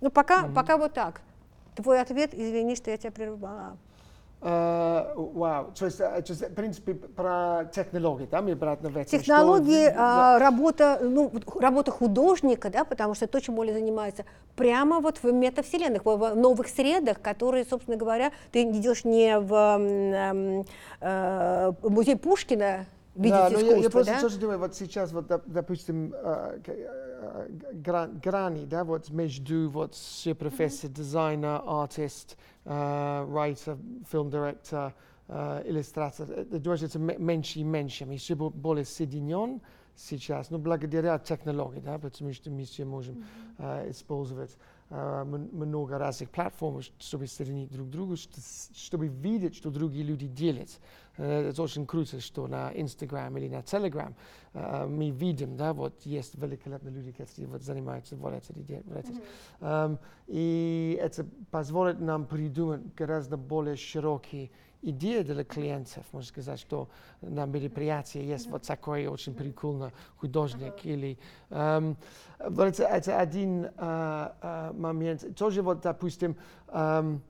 [0.00, 1.22] Ну, пока, пока вот так.
[1.74, 3.78] Твой ответ, извини, что я тебя прервала.
[4.40, 9.04] Э, Вау, то есть, то есть, в принципе, про технологии, да, мы обратно в что
[9.18, 10.36] Технологии, да.
[10.36, 14.24] а, работа, ну, работа художника, да, потому что то, чем Оля занимается,
[14.54, 20.64] прямо вот в метавселенных, в, новых средах, которые, собственно говоря, ты идешь не в м,
[21.00, 22.86] э, музей Пушкина
[23.16, 24.20] видеть Да, но я, я искусство, просто да?
[24.20, 29.94] тоже думаю, вот сейчас, вот, доп- допустим, э, э, гран- грани, да, вот между вот
[29.94, 32.36] все профессии дизайнер, артист,
[33.26, 33.78] writer,
[34.10, 34.92] film director,
[35.28, 36.30] э, иллюстратор.
[36.30, 38.06] Это движется м- меньше и меньше.
[38.06, 38.16] Мы
[39.98, 43.24] сейчас, но благодаря технологии, да, потому что мы все можем
[43.58, 44.56] э, использовать
[44.90, 48.40] э, много разных платформ, чтобы соединить друг друга, что-
[48.74, 50.70] чтобы видеть, что другие люди делают.
[51.16, 54.14] Э, Это очень круто, что на Instagram или на Telegram
[54.54, 58.54] э, мы видим, да, вот есть великолепные люди, которые вот занимаются вот этим.
[58.86, 59.20] Вот этим.
[59.60, 64.50] Эм, и это позволит нам придумать гораздо более широкие
[64.82, 66.04] идеи для клиентов.
[66.12, 66.88] Можно сказать, что
[67.20, 70.84] на мероприятии есть вот такой очень прикольный художник.
[70.84, 71.18] Или,
[71.50, 71.96] эм,
[72.38, 75.36] вот это, это один э, э, момент.
[75.36, 76.36] Тоже вот, допустим,
[76.68, 77.22] эм,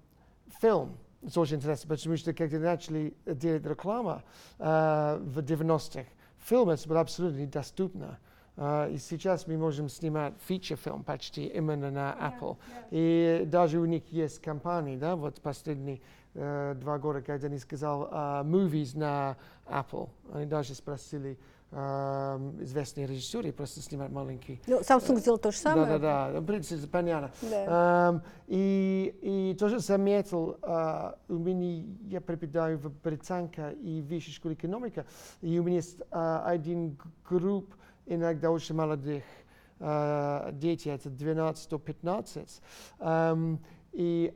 [0.61, 0.97] фильм.
[1.35, 4.23] Очень интересно, потому что когда начали делать рекламу
[4.59, 6.07] э, в 90-х,
[6.39, 8.19] фильм это было абсолютно недоступно.
[8.59, 12.57] Uh, и сейчас мы можем снимать фичер-фильм почти именно на Apple.
[12.91, 16.01] И даже у них есть компании, да, вот последние э,
[16.39, 19.37] два года, когда они сказали uh, movies на
[19.67, 20.09] Apple.
[20.33, 21.39] Они даже спросили
[21.71, 25.87] эм, известные режиссеры просто снимать маленькие Ну, Samsung сделал то же самое.
[25.87, 26.41] да, да, да.
[26.41, 27.31] В принципе, понятно.
[27.43, 28.11] Да.
[28.11, 34.55] Эм, и, и тоже заметил, э, у меня, я преподаю в Британке и высшей школе
[34.55, 35.07] экономика,
[35.41, 37.75] и у меня есть э, один групп
[38.07, 39.23] иногда очень молодых
[39.79, 42.63] э, детей, это 12 до 15.
[43.01, 43.61] Эм,
[43.93, 44.35] и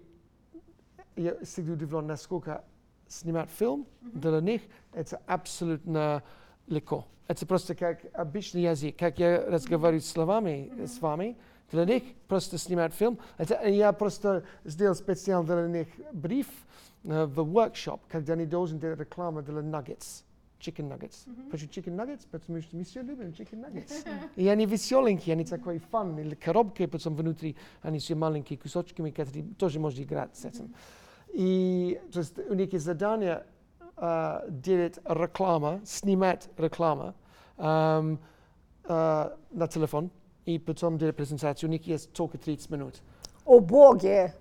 [1.16, 2.64] я всегда удивлен, насколько
[3.08, 6.22] снимать фильм для них это абсолютно
[6.66, 7.06] легко.
[7.28, 11.36] Это просто как обычный язык, как я разговариваю словами с вами.
[11.70, 13.18] Для них просто снимать фильм.
[13.38, 16.46] Это я просто сделал специально для них бриф
[17.04, 20.24] э, в workshop, когда они должны делать рекламу для nuggets.
[20.60, 21.26] Chicken nuggets.
[21.50, 22.26] Почему chicken nuggets?
[22.30, 24.04] Потому что мы все любим chicken nuggets.
[24.36, 26.18] И они веселенькие, они такой фан.
[26.18, 30.74] Или коробки, потом внутри они все маленькие кусочками, которые тоже можно играть с этим.
[31.32, 33.44] И то есть у них есть задание
[33.96, 37.14] э, делать рекламу, снимать рекламу
[37.56, 38.18] эм,
[38.84, 40.10] э, на телефон
[40.44, 41.68] и потом делать презентацию.
[41.68, 42.96] У них есть только 30 минут.
[43.44, 44.34] О боге!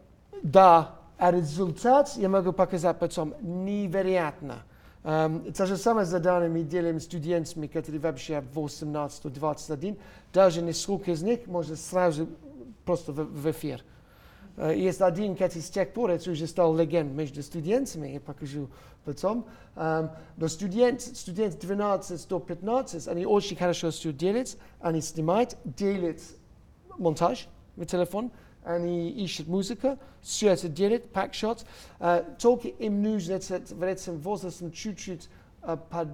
[0.43, 4.63] Да, а результат я могу показать потом невероятно.
[5.03, 9.97] Um, то же самое задание мы делаем студентами, которые вообще 18-21.
[10.31, 12.27] Даже несколько из них можно сразу
[12.85, 13.83] просто в, в эфир.
[14.58, 18.70] Э, Есть один, который с тех пор это уже стал легенд между студентами, я покажу
[19.04, 19.47] потом.
[19.76, 26.20] Эм, но студент, студент 12 до 15, они очень хорошо все делают, они снимают, делают
[26.97, 28.32] монтаж на телефон,
[28.64, 31.66] они ищут музыку, все это делают, пакшот.
[31.99, 35.30] Э, только им нужно это, в этом возрасте чуть-чуть
[35.64, 36.10] э, под,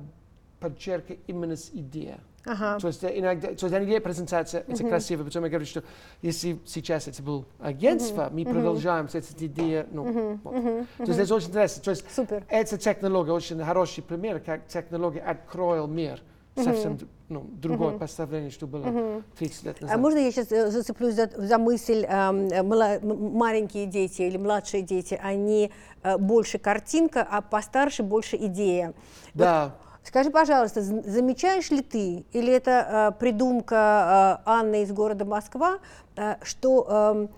[0.60, 2.20] подчеркивать именно с идея.
[2.48, 5.84] То есть то есть они делают презентацию, это красиво, потом я говорю, что
[6.22, 10.54] если сейчас это было агентство, мы продолжаем этой идеей, ну, вот.
[10.98, 11.84] То есть это очень интересно.
[11.84, 12.44] То есть Супер.
[12.50, 16.22] эта технология очень хороший пример, как технология откроет мир.
[16.56, 16.98] Совсем
[17.30, 19.96] ну, другое представление, что было 30 лет назад.
[19.96, 25.20] А можно я сейчас зацеплюсь за, за мысль, э, мала- маленькие дети или младшие дети,
[25.22, 25.72] они
[26.04, 28.94] э, больше картинка, а постарше больше идея.
[29.34, 29.76] Да.
[30.08, 35.80] Скажи, пожалуйста, замечаешь ли ты, или это э, придумка э, Анны из города Москва,
[36.16, 37.30] э, что эм,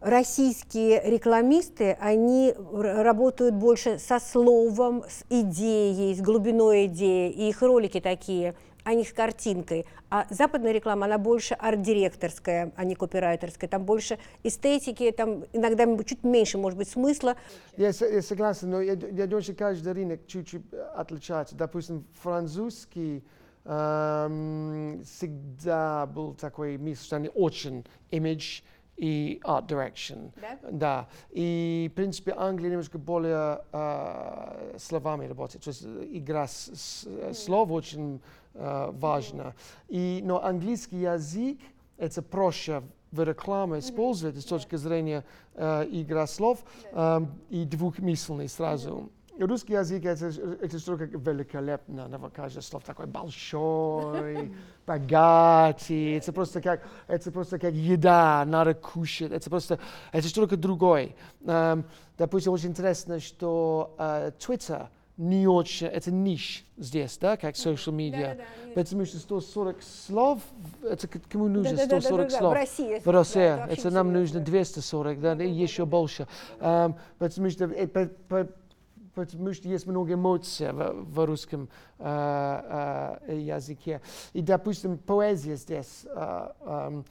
[0.00, 8.00] российские рекламисты, они работают больше со словом, с идеей, с глубиной идеи, и их ролики
[8.00, 8.54] такие,
[8.84, 9.86] а не с картинкой.
[10.10, 13.68] А западная реклама, она больше арт-директорская, а не копирайтерская.
[13.68, 17.36] Там больше эстетики, там иногда чуть меньше, может быть, смысла.
[17.76, 21.56] Я, я согласен, но я, я думаю, что каждый рынок чуть-чуть э, отличается.
[21.56, 23.24] Допустим, французский
[23.64, 28.60] эм, всегда был такой мисс, очень имидж
[28.96, 30.30] и art direction.
[30.40, 30.58] Да?
[30.70, 31.08] Да.
[31.30, 35.64] И, в принципе, Англия немножко более э, словами работает.
[35.64, 38.20] То есть э, игра с, с- э, слов очень
[38.54, 39.54] э, важна.
[39.88, 41.58] И, но английский язык
[41.98, 42.82] это проще
[43.12, 45.24] в рекламе использовать с точки зрения
[45.54, 49.10] э, игра слов эм, и двухмысленный сразу.
[49.38, 50.26] Русский язык это,
[50.60, 54.52] это штука великолепно, но каждое слово такой большой,
[54.86, 59.80] богатый, это просто как, это просто как еда, надо кушать, это просто,
[60.12, 61.16] это что-то другое.
[61.44, 61.84] Эм,
[62.16, 68.36] допустим, очень интересно, что э, Twitter не очень, это ниш здесь, да, как social media,
[68.74, 70.40] потому что 140 слов,
[70.82, 72.54] это кому нужно Да-да-да-да-да, 140 в слов?
[72.54, 76.26] России, В России, да, это нам нужно 240, да, и еще больше.
[76.60, 78.48] Эм, потому что э, по- по-
[79.14, 81.68] потому что есть много эмоций в, в русском
[82.00, 84.00] э, э, языке.
[84.32, 87.02] И, допустим, поэзия здесь, э, э,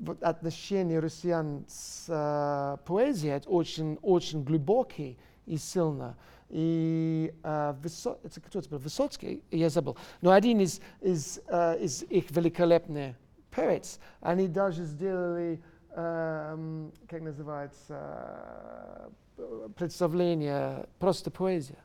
[0.00, 6.16] вот отношение россиян с э, поэзией очень, очень глубокий и сильно.
[6.54, 7.74] И э?
[7.82, 9.96] Высоцкий, я забыл.
[10.20, 13.16] Но один из, из, э, из их великолепных
[13.50, 15.60] поэтов, они даже сделали,
[15.96, 21.78] эм, как называется, э, представление просто поэзия.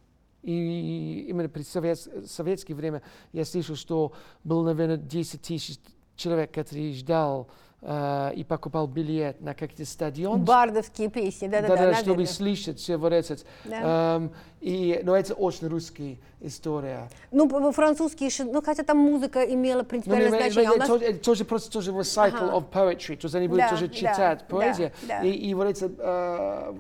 [0.44, 1.98] И именно при совет,
[2.28, 3.02] советское время
[3.34, 4.14] я слышал, что
[4.44, 5.80] было, наверное, 10 тысяч
[6.16, 7.50] человек, которые ждал
[7.82, 10.44] э, и покупал билет на какие-то стадион.
[10.44, 11.68] Бардовские песни, да-да-да.
[11.76, 12.02] Да, наверное.
[12.02, 13.46] чтобы слышать все вот этот.
[13.66, 14.16] Да.
[14.18, 17.10] Эм, и, но это очень русская история.
[17.32, 20.70] Ну, французские, ши- ну, хотя там музыка имела Ну, принципиальное не, значение.
[20.70, 22.58] а у не, нас- тоже, это тоже просто тоже cycle Ага.
[22.58, 24.92] of poetry, то есть они будут Да, тоже да, читать да, поэзию.
[25.08, 25.22] да.
[25.22, 26.72] И, и вот эти, э,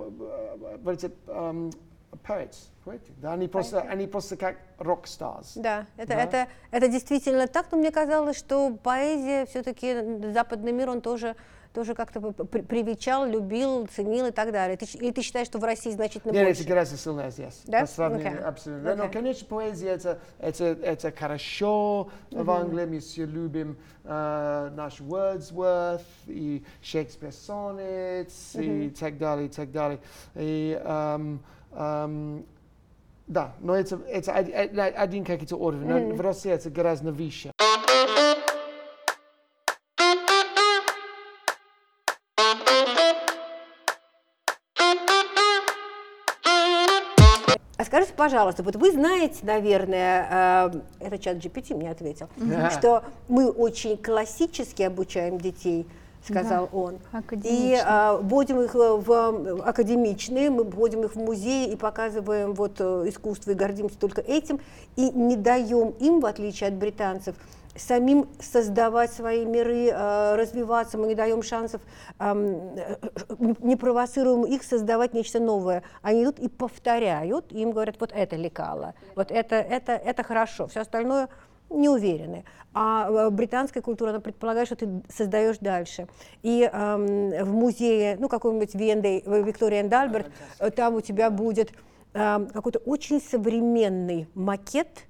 [0.83, 1.71] вот эти эм,
[2.27, 5.53] poets, poetic, да, они просто, они просто как рок-старс.
[5.55, 6.23] Да, это, Да.
[6.23, 11.35] Это, это действительно так, но мне казалось, что поэзия, все-таки западный мир, он тоже,
[11.73, 14.75] тоже как-то при- привечал, любил, ценил и так далее.
[14.77, 16.61] Ты, или ты считаешь, что в России значительно Нет, больше?
[16.61, 17.61] это гораздо сильнее здесь.
[17.65, 17.81] Да?
[17.81, 18.43] По сравнению, Окей.
[18.43, 18.95] абсолютно.
[18.95, 22.09] Да, Но, конечно, поэзия это, это, это хорошо.
[22.31, 22.49] В Мгм.
[22.49, 28.93] Англии мы все любим э, наш Wordsworth и Shakespeare Sonnets и Мгм.
[28.95, 29.99] так далее, и так далее.
[30.35, 32.45] И, эм, эм,
[33.27, 36.07] да, но это, это од- од- один какой-то уровень.
[36.07, 36.15] Мгм.
[36.15, 37.51] В России это гораздо выше.
[47.77, 52.69] А скажите, пожалуйста, вот вы знаете, наверное, э, это чат GPT мне ответил, Мгм.
[52.71, 55.87] что мы очень классически обучаем детей,
[56.23, 56.99] сказал Да, он.
[57.43, 62.53] И а, вводим их э, в э, академичные, мы вводим их в музеи и показываем
[62.53, 64.59] вот э, искусство и гордимся только этим,
[64.95, 67.35] и не даем им, в отличие от британцев,
[67.75, 71.81] самим создавать свои миры, э, развиваться, мы не даем шансов,
[72.19, 72.33] э,
[73.39, 75.83] не- не провоцируем их создавать нечто новое.
[76.01, 80.67] Они идут и повторяют, и им говорят, вот это лекало, вот это, это, это хорошо,
[80.67, 81.29] все остальное
[81.69, 82.43] не уверены.
[82.73, 86.07] А э, британская культура, она предполагает, что ты создаешь дальше.
[86.43, 91.71] И эм, в музее, ну, какой-нибудь Венды, Виктория энд Альберт, э, там у тебя будет
[92.13, 95.05] эм, какой-то очень современный макет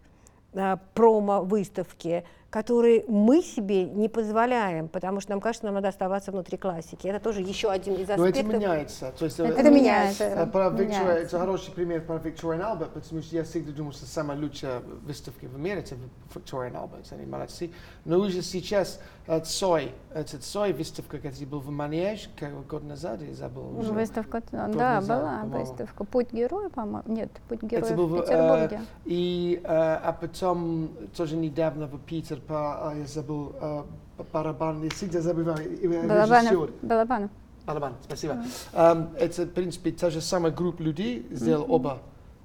[0.54, 6.58] э, промо-выставки, который мы себе не позволяем, потому что нам кажется, нам надо оставаться внутри
[6.58, 7.08] классики.
[7.08, 8.54] Это тоже еще один из Но это аспектов.
[8.56, 9.14] меняется.
[9.18, 10.24] То есть, Это э, меняется.
[10.24, 11.36] э, Про Виктора, Меняется.
[11.36, 15.46] это хороший пример про Victorian Albert, потому что я всегда думал, что самая лучшая выставка
[15.46, 15.96] в мире это
[16.34, 17.72] Victorian Albert, они молодцы.
[18.06, 23.22] Но уже сейчас э, Цой, этот Цой выставка, который был в Манеж как год назад,
[23.22, 23.92] я забыл уже.
[23.94, 25.60] Выставка, Год да, назад, была по-моему.
[25.60, 26.04] выставка.
[26.04, 27.04] Путь героя, по-моему.
[27.06, 28.82] Нет, путь героя Это был в э, Петербурге.
[29.06, 33.84] и, э, а потом тоже недавно в Питер, по, э, я забыл, э,
[34.34, 36.70] барабан, я всегда забываю, э, Балабанов.
[36.82, 37.30] Балабанов.
[37.68, 38.38] Балабан, спасибо.
[38.74, 41.72] Эм, это, в принципе, та же самая группа людей сделала Мгм.
[41.74, 42.00] оба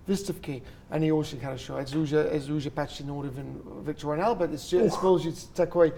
[0.07, 0.63] выставки.
[0.91, 1.79] Они очень хорошо.
[1.79, 4.45] Это уже, это уже почти на уровень Victorian Albert.
[4.55, 4.93] Это всё Ух.
[4.93, 5.93] использует такой...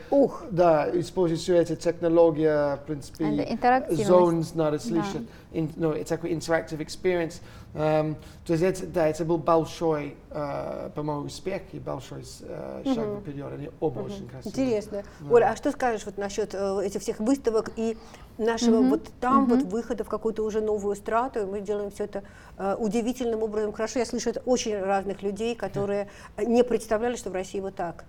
[0.51, 3.25] Да, использует всю эту технологию, в принципе.
[3.37, 4.09] Это интерактивность.
[4.11, 4.83] Zones надо Да.
[4.85, 5.23] слышать.
[5.53, 7.41] Ин- ну, это такой interactive experience.
[7.77, 8.17] Эм,
[8.47, 13.21] то есть это, да, это был большой, э, по-моему, успех и большой э, шаг Мгм.
[13.21, 13.53] вперед.
[13.53, 14.07] Они оба Мгм.
[14.07, 14.67] очень красивые.
[14.69, 15.03] Интересно.
[15.21, 15.35] Да.
[15.35, 17.99] Оля, а что скажешь вот насчет э, этих всех выставок и
[18.39, 18.89] нашего Мгм.
[18.89, 19.49] вот там Мгм.
[19.51, 22.23] вот выхода в какую-то уже новую страту, и мы делаем все это
[22.57, 23.99] э, удивительным образом хорошо.
[23.99, 28.05] Я слышу это очень разных людей, которые э, не представляли, что в России вот так.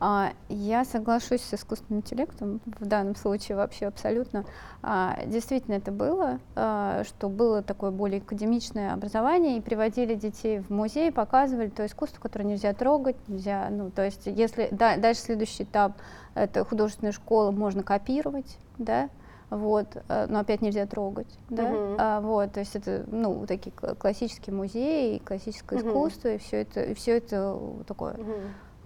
[0.00, 4.44] А, Я соглашусь с искусственным интеллектом в данном случае вообще абсолютно.
[4.82, 10.70] А, Действительно это было, а, что было такое более академичное образование, и приводили детей в
[10.70, 15.64] музей, показывали то искусство, которое нельзя трогать, нельзя, ну, то есть если да- дальше следующий
[15.64, 15.94] этап,
[16.34, 19.10] это художественная школа, можно копировать, да,
[19.50, 21.96] вот, э, но опять нельзя трогать, да, Мгм.
[21.98, 25.88] А, вот, то есть это, ну, такие кла- классические музеи, классическое Мгм.
[25.88, 28.16] искусство, и все это, и все это такое,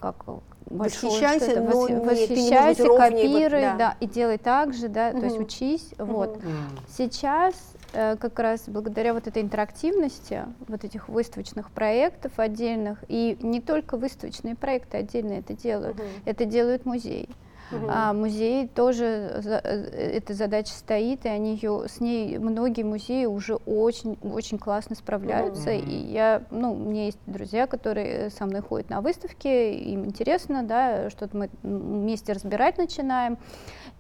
[0.01, 0.25] как
[0.71, 3.77] большое Восхищайся, но не- восхищайся, копируй, да.
[3.77, 3.97] да.
[4.01, 6.37] и делай так же, да, то есть учись, вот.
[6.37, 6.53] Мгм.
[6.89, 7.55] Сейчас
[7.93, 13.97] э, как раз благодаря вот этой интерактивности, вот этих выставочных проектов отдельных, и не только
[13.97, 16.07] выставочные проекты отдельно это делают, Мгм.
[16.25, 17.29] это делают музеи.
[17.73, 17.87] Угу.
[17.89, 23.25] А музей тоже за, э, эта задача стоит, и они ее с ней многие музеи
[23.25, 25.71] уже очень очень классно справляются.
[25.71, 25.89] Угу.
[25.89, 30.63] И я, ну, у меня есть друзья, которые со мной ходят на выставки, им интересно,
[30.63, 33.39] да, что-то мы вместе разбирать начинаем.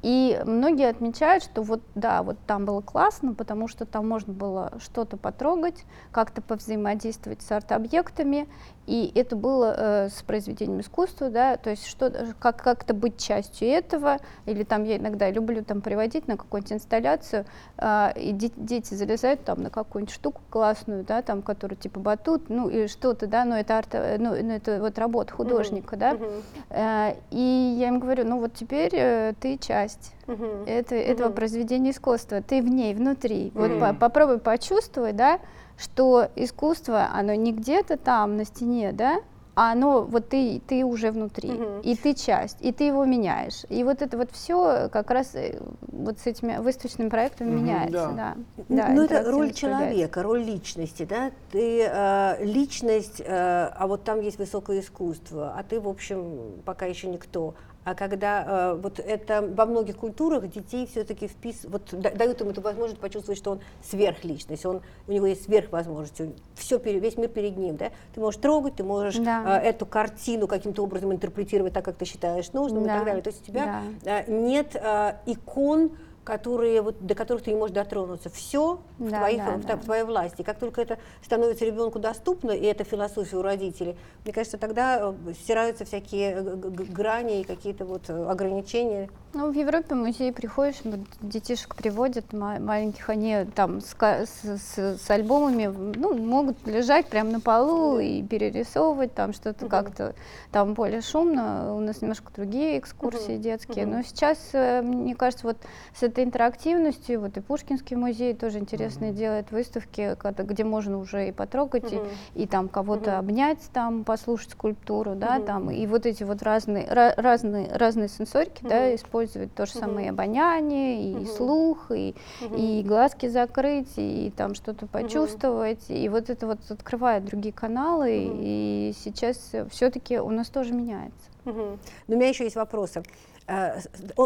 [0.02, 4.72] И многие отмечают, что вот да, вот там было классно, потому что там можно было
[4.80, 8.48] что-то потрогать, как-то повзаимодействовать с арт-объектами,
[8.86, 13.68] и это было э, с произведением искусства, да, то есть что, как, как-то быть частью
[13.68, 17.44] этого, или там я иногда люблю там приводить на какую-нибудь инсталляцию,
[17.78, 22.48] э, и де- дети залезают там на какую-нибудь штуку классную, да, там, которую типа батут,
[22.48, 25.98] ну, или что-то, да, но это арт, ну, ну это вот работа художника, mm-hmm.
[25.98, 26.42] да, mm-hmm.
[26.70, 30.66] Э, и я им говорю, ну вот теперь э, ты часть mm-hmm.
[30.66, 31.34] это, этого mm-hmm.
[31.34, 33.78] произведения искусства, ты в ней, внутри, mm-hmm.
[33.78, 35.38] вот по- попробуй почувствовать, да,
[35.82, 39.20] что искусство, оно не где-то там на стене, да,
[39.54, 41.80] а оно вот ты ты уже внутри угу.
[41.82, 43.64] и ты часть и ты его меняешь.
[43.68, 48.12] И вот это вот все как раз э, вот с этими выставочными проектами угу, меняется
[48.16, 51.32] да, да, да ну это роль человека роль личности да.
[51.50, 56.86] Ты э, личность э, а вот там есть высокое искусство а ты в общем пока
[56.86, 57.54] еще никто
[57.84, 62.60] а когда э, вот это во многих культурах детей все-таки впис, вот дают им эту
[62.60, 67.76] возможность почувствовать, что он сверхличность, он, у него есть сверхвозможности, все, весь мир перед ним,
[67.76, 67.90] да?
[68.14, 69.60] Ты можешь трогать, ты можешь да.
[69.60, 72.94] э, эту картину каким-то образом интерпретировать так, как ты считаешь нужным да.
[72.94, 73.22] и так далее.
[73.22, 74.20] То есть у тебя да.
[74.20, 75.92] э, нет э, икон,
[76.24, 78.30] которые, вот, до которых ты не можешь дотронуться.
[78.30, 79.76] Все да, в, твоих, да, в, да.
[79.76, 80.42] в твоей власти.
[80.42, 85.32] Как только это становится ребенку доступно, и это философия у родителей, мне кажется, тогда э,
[85.34, 89.10] стираются всякие э, грани и какие-то вот э, ограничения.
[89.34, 90.76] Ну, в Европе в музей приходишь,
[91.22, 97.98] детишек приводят маленьких, они там с, с, с, альбомами, ну, могут лежать прямо на полу
[97.98, 99.70] и перерисовывать там что-то uh-huh.
[99.70, 100.14] как-то,
[100.50, 103.38] там более шумно, у нас немножко другие экскурсии uh-huh.
[103.38, 103.96] детские, uh-huh.
[103.96, 105.56] но сейчас, мне кажется, вот
[105.98, 109.14] с этой интерактивностью, вот и Пушкинский музей тоже интересно uh-huh.
[109.14, 112.08] делает выставки, где можно уже и потрогать, uh-huh.
[112.34, 113.18] и, и там кого-то uh-huh.
[113.18, 115.46] обнять, там послушать скульптуру, да, uh-huh.
[115.46, 118.68] там, и вот эти вот разные, разные, разные сенсорики, uh-huh.
[118.68, 120.14] да, используют то же самое угу.
[120.14, 121.26] обоняние, и угу.
[121.26, 122.54] слух, и, угу.
[122.56, 125.88] и глазки закрыть, и там что-то почувствовать.
[125.88, 125.98] Угу.
[125.98, 128.38] И вот это вот открывает другие каналы, угу.
[128.40, 131.30] и сейчас все-таки у нас тоже меняется.
[131.44, 131.78] Угу.
[132.08, 133.02] Но у меня еще есть вопросы.
[133.46, 133.80] Э,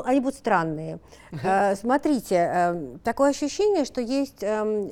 [0.05, 0.99] они будут странные.
[1.33, 1.77] Uh-huh.
[1.77, 4.89] Смотрите, э, такое ощущение, что есть эм,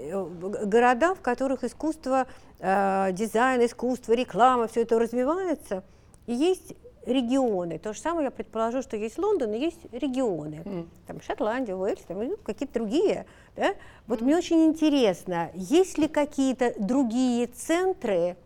[0.69, 2.27] города, в которых искусство,
[2.61, 5.83] дизайн, искусство, реклама, все это развивается,
[6.27, 6.75] и есть
[7.07, 7.79] регионы.
[7.79, 10.63] То же самое я предположу, что есть Лондон и есть регионы.
[10.65, 10.89] Mm.
[11.07, 13.27] Там Шотландия, Уэльс, там какие-то другие.
[13.57, 13.75] Да?
[14.07, 14.25] Вот mm.
[14.25, 18.37] мне очень интересно, есть ли какие-то другие центры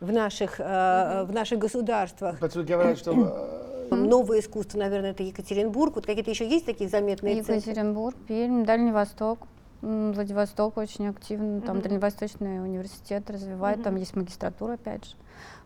[0.00, 2.38] в наших, э, в наших государствах?
[2.38, 5.96] Потому говорят, что э, новое искусство, наверное, это Екатеринбург.
[5.96, 8.16] Вот какие-то еще есть такие заметные Екатеринбург?
[8.26, 9.40] Пермь, Дальний Восток.
[9.84, 11.82] Владивосток очень активно, там mm-hmm.
[11.82, 13.82] Дальневосточный университет развивает, mm-hmm.
[13.82, 15.16] там есть магистратура, опять же.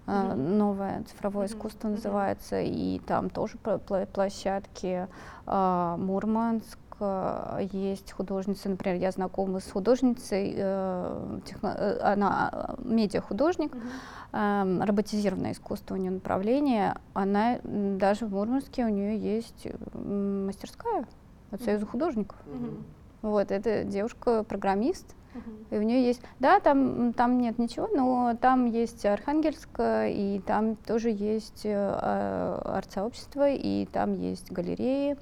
[0.07, 0.35] Mm-hmm.
[0.35, 1.51] Новое цифровое mm-hmm.
[1.51, 3.59] искусство называется, и там тоже
[4.12, 5.07] площадки.
[5.47, 6.79] А, Мурманск,
[7.72, 14.82] есть художница, например, я знакома с художницей, э, техно, э, она медиахудожник, mm-hmm.
[14.82, 21.07] э, роботизированное искусство у нее направление, она даже в Мурманске у нее есть мастерская
[21.51, 22.36] от Союза художников.
[22.46, 22.82] Mm-hmm.
[23.22, 25.14] Вот, это девушка-программист,
[25.70, 30.76] и у нее есть, да, там, там нет ничего, но там есть Архангельск, и там
[30.76, 35.16] тоже есть э, а, арт-сообщество, и там есть галереи.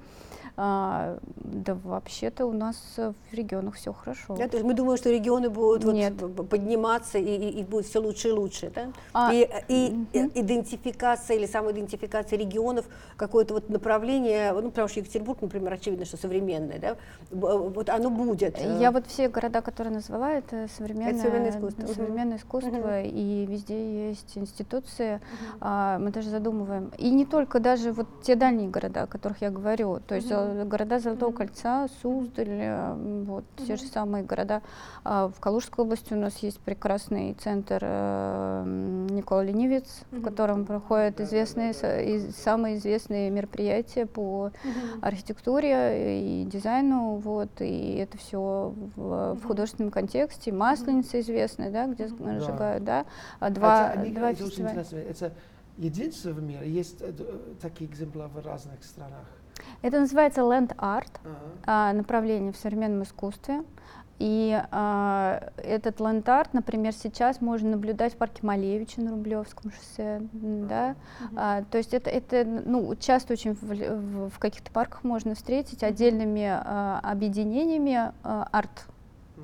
[0.59, 4.35] А, да вообще-то у нас в регионах все хорошо.
[4.35, 7.99] Да, то есть мы думаем, что регионы будут вот подниматься и, и, и будет все
[7.99, 8.87] лучше и лучше, да?
[9.13, 10.31] А, и, и угу.
[10.33, 12.87] идентификация или самоидентификация регионов,
[13.17, 16.97] какое-то вот направление, ну потому что Екатеринбург, например, очевидно, что современное, да?
[17.29, 18.59] Вот оно будет.
[18.59, 18.79] Э.
[18.79, 22.89] Я вот все города, которые назвала, это современное, это современное искусство, современное искусство угу.
[23.03, 25.17] и везде есть институции.
[25.17, 25.57] Угу.
[25.61, 26.91] А, мы даже задумываем.
[26.97, 30.46] И не только даже вот те дальние города, о которых я говорю, то есть угу
[30.65, 32.93] города Золотого кольца, Суздаль,
[33.25, 34.61] вот те же самые города.
[35.03, 38.63] А в Калужской области у нас есть прекрасный центр э,
[39.09, 44.51] Никола Ленивец, в котором проходят известные, самые известные мероприятия по
[45.01, 50.51] архитектуре и дизайну, вот, и это все в, в художественном контексте.
[50.51, 53.05] Масленица известная, да, где сжигают, да,
[53.39, 54.85] а два, это, два фестиваля.
[55.09, 55.33] Это
[55.77, 57.13] единственное в мире, есть э,
[57.61, 59.25] такие экземпляры в разных странах?
[59.81, 61.93] Это называется Land Art, uh-huh.
[61.93, 63.63] направление в современном искусстве.
[64.19, 70.95] И а, этот ленд-арт, например, сейчас можно наблюдать в парке Малевича на Рублевском шоссе, да.
[71.35, 75.83] А, то есть это, это ну, часто очень в, в, в каких-то парках можно встретить
[75.83, 78.87] отдельными а, объединениями а, арт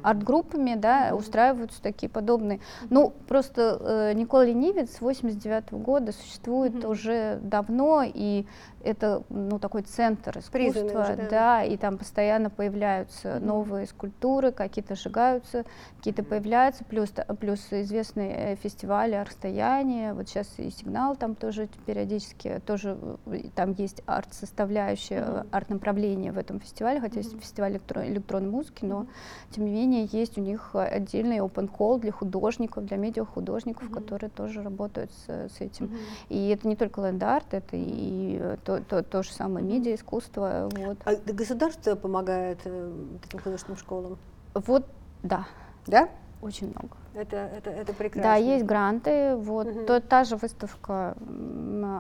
[0.04, 1.18] арт-группами, да, mm-hmm.
[1.18, 2.60] устраиваются такие подобные.
[2.90, 6.92] Ну, просто э, Никола Ленивец с 89 -го года существует mm-hmm.
[6.92, 8.46] уже давно, и
[8.84, 11.28] это ну, такой центр искусства, уже, да.
[11.30, 13.46] да, и там постоянно появляются mm-hmm.
[13.46, 15.64] новые скульптуры, какие-то сжигаются,
[15.98, 22.62] какие-то появляются, плюс, плюс известные э, фестивали «Расстояние», вот сейчас и «Сигнал» там тоже периодически,
[22.66, 25.48] тоже э, там есть арт-составляющая, mm-hmm.
[25.52, 27.24] арт-направление в этом фестивале, хотя mm-hmm.
[27.24, 29.56] есть фестиваль электрон, электронной музыки, но mm-hmm.
[29.56, 33.94] тем не менее есть у них отдельный open call для художников, для медиахудожников, mm-hmm.
[33.94, 35.86] которые тоже работают с, с этим.
[35.86, 36.00] Mm-hmm.
[36.30, 40.70] И это не только ленд-арт, это и то, то, то, то же самое медиа, искусство.
[40.76, 40.98] Вот.
[41.06, 42.92] А государство помогает э,
[43.26, 44.18] этим художественным школам?
[44.54, 44.86] Вот,
[45.22, 45.48] да.
[45.88, 46.10] Да?
[46.44, 46.98] Очень много.
[47.14, 48.24] Это, это, это прекрасно.
[48.24, 49.36] Да, есть гранты.
[49.38, 49.86] Вот угу.
[49.86, 51.16] то, та же выставка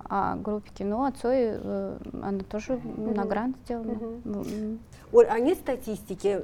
[0.09, 3.13] о группе кино от Цои, э, она тоже угу.
[3.13, 3.93] на грант сделана.
[3.93, 4.77] Угу.
[5.13, 6.41] Оль, а нет статистики?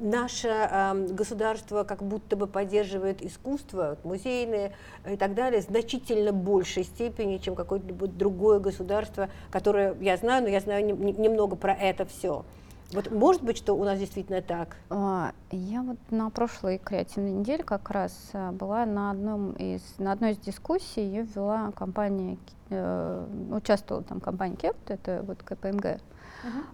[0.00, 4.72] Наше э, государство как будто бы поддерживает искусство, музейные
[5.08, 10.58] и так далее, значительно большей степени, чем какое-либо другое государство, которое я знаю, но я
[10.58, 12.44] знаю не, не, немного про это все.
[12.92, 14.76] Вот может быть, что у нас действительно так?
[14.90, 20.12] А, я вот на прошлой креативной неделе как раз а, была на одном из на
[20.12, 22.38] одной из дискуссий, ее вела компания,
[22.70, 25.84] э, участвовала там компания Кепт, это вот КПМГ.
[25.84, 25.98] Uh-huh.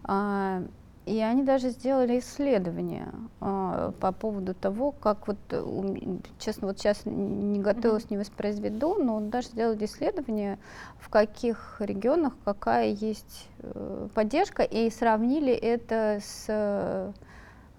[0.04, 0.62] А,
[1.04, 3.08] и они даже сделали исследование
[3.40, 9.20] э, по поводу того, как вот, э, честно, вот сейчас не готовилась, не воспроизведу, но
[9.20, 10.58] даже сделали исследование,
[10.98, 17.12] в каких регионах какая есть э, поддержка, и сравнили это с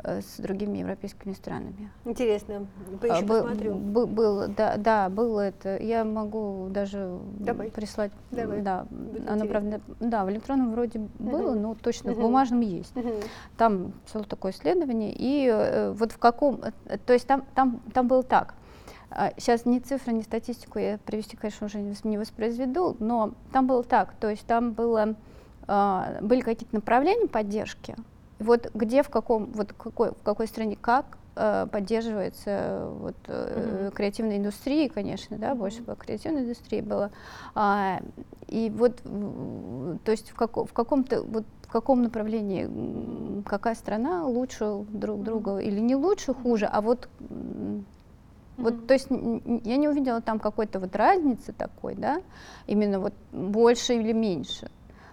[0.03, 1.89] с другими европейскими странами.
[2.05, 2.67] Интересно,
[2.99, 3.75] поищу, был, посмотрю.
[3.75, 5.77] Был, был, да, да, было это.
[5.77, 7.71] Я могу даже Давай.
[7.71, 8.11] прислать.
[8.31, 8.61] Давай.
[8.61, 8.85] Да,
[9.27, 11.31] оно, правда, да, в электронном вроде uh-huh.
[11.31, 12.15] было, но точно uh-huh.
[12.15, 12.93] в бумажном есть.
[12.95, 13.23] Uh-huh.
[13.57, 18.07] Там было такое исследование, и э, вот в каком, э, то есть там, там, там
[18.07, 18.55] было так.
[19.37, 24.13] Сейчас ни цифры, ни статистику я привести, конечно, уже не воспроизведу, но там было так,
[24.19, 25.15] то есть там было,
[25.67, 27.95] э, были какие-то направления поддержки,
[28.43, 33.95] вот где, в каком, вот какой, в какой стране, как э, поддерживается вот, э, mm-hmm.
[33.95, 35.55] креативная индустрия, конечно, да, mm-hmm.
[35.55, 37.11] больше по креативной индустрии было.
[37.55, 38.01] А,
[38.47, 39.01] и вот,
[40.03, 45.57] то есть в, как, в каком-то вот в каком направлении какая страна лучше друг друга
[45.57, 47.83] или не лучше, хуже, а вот mm-hmm.
[48.55, 52.21] Вот, то есть я не увидела там какой-то вот разницы такой, да,
[52.67, 54.69] именно вот больше или меньше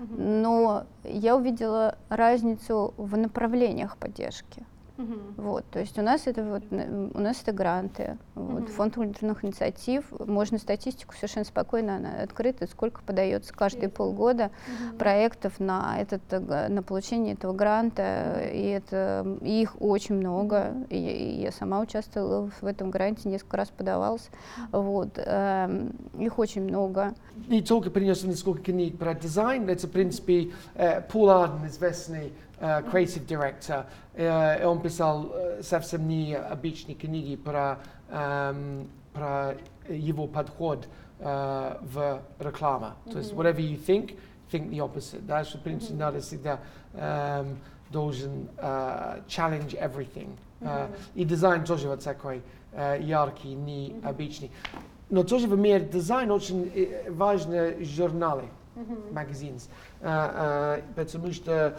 [0.09, 4.65] но я увидела разницу в направлениях поддержки.
[5.01, 5.33] Uh-huh.
[5.39, 8.61] Вот, то есть у нас это вот, у нас это гранты, uh-huh.
[8.61, 13.93] вот, фонд культурных инициатив, можно статистику совершенно спокойно, она открыта, сколько подается каждые yes.
[13.93, 14.99] полгода uh-huh.
[14.99, 20.89] проектов на этот, на получение этого гранта, и это и их очень много, uh-huh.
[20.91, 24.29] и, и я сама участвовала в этом гранте, несколько раз подавалась,
[24.73, 24.83] uh-huh.
[24.83, 25.89] вот, э,
[26.19, 27.15] их очень много.
[27.49, 33.27] Не только принес несколько книг про дизайн, это в принципе э, Пол Арден, известный creative
[33.27, 37.79] director, uh, он писал uh, совсем не обычные книги про,
[38.11, 39.57] um, про
[39.89, 40.87] его подход
[41.21, 42.87] uh, в рекламу.
[42.87, 43.13] Mm-hmm.
[43.13, 44.19] То есть whatever you think,
[44.53, 45.25] think the opposite.
[45.27, 45.99] Да, что, в принципе, mm-hmm.
[45.99, 46.61] надо всегда
[46.93, 47.57] um,
[47.91, 50.37] должен uh, challenge everything.
[50.61, 50.91] Uh, mm-hmm.
[51.15, 52.43] И дизайн тоже вот такой
[52.73, 54.49] uh, яркий, необычный.
[54.49, 54.79] Mm-hmm.
[55.11, 56.71] Но тоже в мире дизайн очень
[57.09, 58.45] важны журналы.
[58.77, 59.13] Mm-hmm.
[59.13, 59.69] magazines.
[60.01, 61.79] Uh, uh, потому что,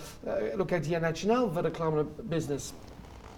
[0.56, 2.74] ну, когда я начинал в рекламный бизнес,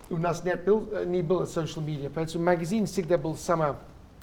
[0.10, 3.78] у нас нет был, не было social media, поэтому магазин всегда был сама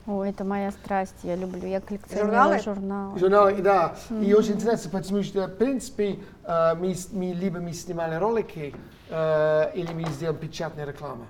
[0.07, 2.59] о, это моя страсть, я люблю, я коллекционирую журналы.
[2.59, 3.97] Журналы, журналы да.
[4.09, 4.25] Mm-hmm.
[4.25, 6.19] И очень интересно, потому что, в принципе,
[6.49, 8.75] мы, мы либо мы снимали ролики,
[9.11, 11.27] или мы сделали печатную рекламу,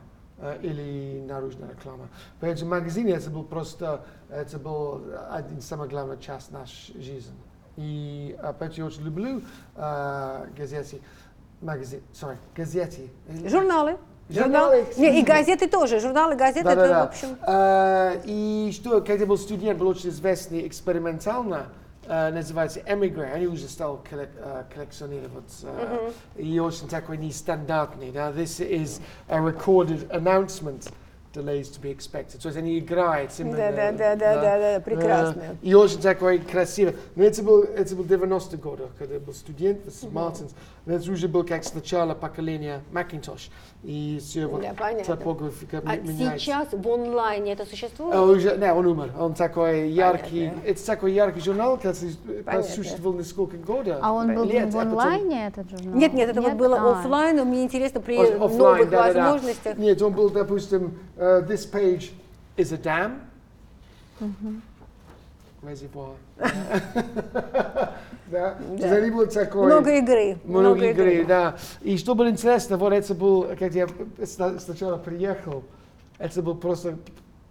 [0.62, 2.09] или наружная реклама.
[2.38, 7.34] Поэтому магазин это был просто, это был один из самых главных часть нашей жизни.
[7.81, 9.41] И опять я очень люблю
[9.74, 11.01] э, газеты,
[11.62, 13.09] магазин, sorry, газеты.
[13.47, 13.97] Журналы.
[14.28, 14.87] Журналы.
[14.99, 15.99] Не, и газеты тоже.
[15.99, 17.28] Журналы, газеты, да, это, да, в общем.
[17.47, 21.66] Uh, и что, когда был студент, был очень известный экспериментально,
[22.05, 23.33] uh, называется Emigre.
[23.33, 25.51] Они уже стали коллек, uh, коллекционировать.
[25.62, 26.43] Uh, mm-hmm.
[26.43, 28.12] И очень такой нестандартный.
[28.12, 28.31] Да?
[28.31, 30.93] This is a recorded announcement
[31.33, 32.41] delays to be expected.
[32.43, 33.57] То есть они играют именно.
[33.57, 35.41] Да, да, да, да, да, да, прекрасно.
[35.41, 36.97] Э, И очень такой красивый.
[37.14, 40.53] Но это был, это был 90 годы, когда я был студент в Мартинс.
[40.87, 43.51] Но это уже был как сначала поколение Macintosh.
[43.83, 44.74] И все вот Да,
[45.05, 48.14] топографика А сейчас в онлайне это существует?
[48.14, 49.12] А уже, не, он умер.
[49.18, 50.49] Он такой яркий.
[50.49, 50.68] Понятно.
[50.68, 53.99] Это такой яркий журнал, который существовал несколько года.
[54.03, 55.95] А он был лет, в а потом- онлайне, этот журнал?
[55.95, 56.99] Нет, нет, это вот было А.
[56.99, 59.33] оффлайн, но мне интересно при оффлайн, новых да, да, да.
[59.33, 59.78] возможностях.
[59.78, 62.11] Нет, он был, допустим, э, this page
[62.57, 63.21] is a dam.
[65.62, 66.14] Reservoir.
[68.27, 68.57] Да.
[68.81, 69.66] Они были такой...
[69.66, 70.39] Много игры.
[70.45, 71.59] Много игры, да.
[71.83, 73.89] И что было интересно, вот это был, когда я
[74.25, 75.64] сна- сначала приехал,
[76.18, 76.97] это был просто,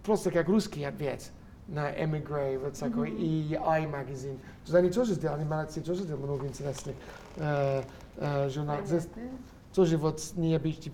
[0.04, 1.30] просто как русский ответ
[1.68, 4.38] на Emigre, вот такой, и iMagazine.
[4.64, 6.96] То есть они тоже сделали, они молодцы, тоже сделали много интересных
[7.36, 7.82] э,
[8.16, 8.88] э, журналов.
[9.74, 10.92] Тоже вот необычный,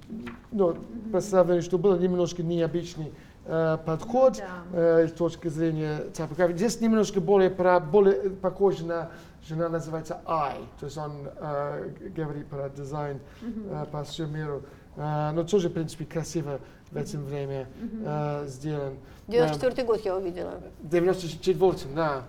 [0.53, 0.77] ну,
[1.13, 3.13] по сравнению, что было немножко необычный
[3.47, 6.55] э, подход э, с точки зрения топографии.
[6.57, 9.11] Здесь немножко более, про, более похоже на
[9.49, 14.63] журнал, называется I, то есть он э, говорит про дизайн э, по всему миру.
[14.97, 16.61] Э, но тоже, в принципе, красиво
[16.91, 17.69] в это время
[18.05, 18.99] э, сделан.
[19.29, 20.61] 94 год я увидела.
[20.81, 22.25] 94, да.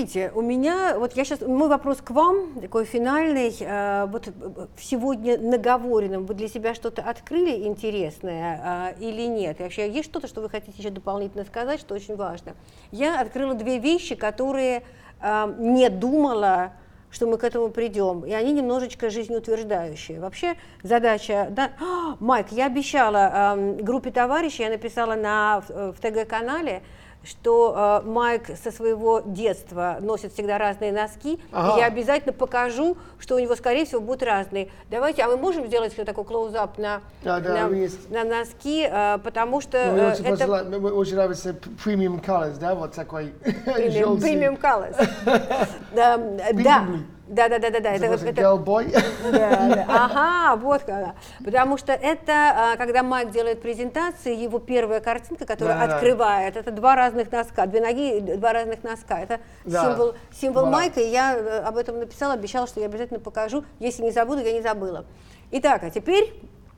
[0.00, 4.66] Смотрите, у меня, вот я сейчас, мой вопрос к вам, такой финальный, э, вот э,
[4.78, 9.60] сегодня наговоренном, вы для себя что-то открыли интересное э, или нет?
[9.60, 12.54] И вообще есть что-то, что вы хотите еще дополнительно сказать, что очень важно?
[12.92, 14.84] Я открыла две вещи, которые
[15.20, 16.72] э, не думала,
[17.10, 20.18] что мы к этому придем, и они немножечко жизнеутверждающие.
[20.18, 26.00] Вообще задача, да, А, Майк, я обещала эм, группе товарищей, я написала на, в, в
[26.00, 26.82] ТГ-канале,
[27.22, 31.76] что э, Майк со своего детства носит всегда разные носки, Ага.
[31.76, 34.70] и я обязательно покажу, что у него, скорее всего, будут разные.
[34.90, 38.10] Давайте, а мы можем сделать такой клоузап на, Да, да, на, есть.
[38.10, 41.54] на носки, э, потому что Ну, мне э, очень, это пожела- мне очень нравится
[41.84, 43.34] премиум colors, да, вот такой
[43.66, 44.22] премиум, желтый.
[44.22, 45.08] премиум colors.
[45.94, 46.86] Да,
[47.30, 48.90] да, да, да, да, да, да, это, Это это- girl boy.
[49.30, 49.86] Да, да.
[49.88, 51.14] Ага, вот когда.
[51.44, 55.94] Потому что это, а, когда Майк делает презентации, его первая картинка, которая Да, да.
[55.96, 59.20] открывает, это два разных носка, две ноги, два разных носка.
[59.20, 59.82] Это Да.
[59.84, 60.70] символ, символ Да.
[60.70, 63.64] Майка, и я э, об этом написала, обещала, что я обязательно покажу.
[63.78, 65.04] Если не забуду, я не забыла.
[65.52, 66.32] Итак, а теперь,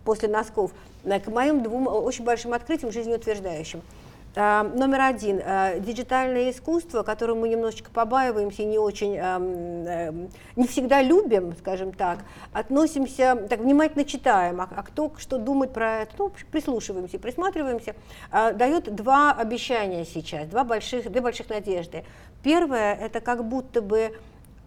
[0.04, 0.72] после носков,
[1.04, 3.82] э, к моим двум очень большим открытиям, жизнеутверждающим.
[4.34, 5.42] А, Номер один.
[5.44, 11.92] а, Диджитальное искусство, которым мы немножечко побаиваемся и не очень, эм, не всегда любим, скажем
[11.92, 12.20] так,
[12.52, 17.94] относимся, так внимательно читаем, а, а кто что думает про это, ну, прислушиваемся, присматриваемся,
[18.30, 22.04] а, дает два обещания сейчас, два больших, две больших надежды.
[22.42, 24.16] Первое, это как будто бы,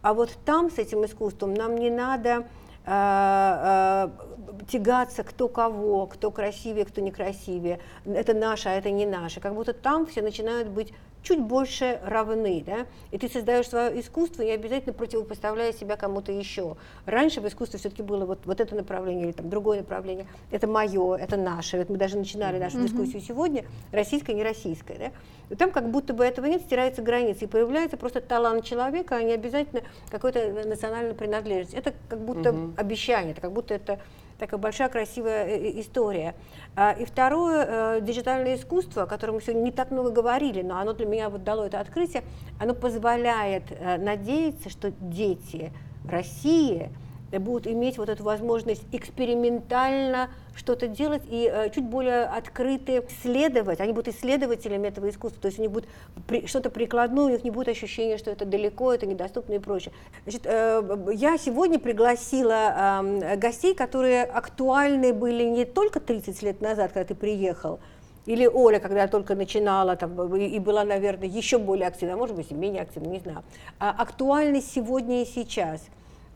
[0.04, 2.46] а вот там с этим искусством нам не надо
[2.86, 9.40] а, а, тягаться кто кого, кто красивее, кто некрасивее, это наше, а это не наше.
[9.40, 10.94] Как будто там все начинают быть
[11.26, 16.78] чуть больше равны, да, и ты создаешь свое искусство, не обязательно противопоставляя себя кому-то еще.
[17.06, 21.16] Раньше в искусстве все-таки было вот, вот это направление или там другое направление, это мое,
[21.16, 25.12] это наше, вот мы даже начинали нашу дискуссию сегодня, российское, не российское, да,
[25.50, 29.24] и там как будто бы этого нет, стираются границы, и появляется просто талант человека, а
[29.24, 31.74] не обязательно какой-то национальная принадлежность.
[31.74, 32.76] Это как будто Мгм.
[32.78, 34.00] обещание, это как будто это
[34.38, 36.36] такая большая красивая э, э, история.
[36.76, 40.78] А, И второе, э, диджитальное искусство, о котором мы сегодня не так много говорили, но
[40.78, 42.24] оно для меня вот дало это открытие,
[42.60, 43.64] оно позволяет
[44.00, 45.72] надеяться, что дети
[46.08, 46.90] России
[47.32, 53.82] будут иметь вот эту возможность экспериментально что-то делать и э, чуть более открыты исследовать.
[53.82, 55.86] Они будут исследователями этого искусства, то есть у них будет
[56.28, 59.94] при- что-то прикладное, у них не будет ощущения, что это далеко, это недоступно и прочее.
[60.24, 66.94] Значит, э, я сегодня пригласила эм, гостей, которые актуальны были не только 30 лет назад,
[66.94, 67.80] когда ты приехал,
[68.26, 72.56] или Оля, когда только начинала там, и была, наверное, еще более активна, может быть, и
[72.56, 73.44] менее активна, не знаю.
[73.80, 75.82] А актуальны сегодня и сейчас.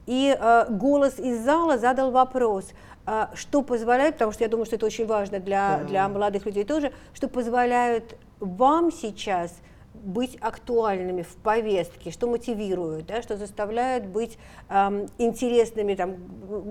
[0.10, 2.72] И э, голос из зала задал вопрос,
[3.05, 6.64] э, что позволяет, потому что я думаю, что это очень важно для, для молодых людей
[6.64, 9.53] тоже, что позволяет вам сейчас
[9.93, 14.39] быть актуальными в повестке, что мотивирует, да, что заставляет быть
[14.70, 16.16] эм, интересными там,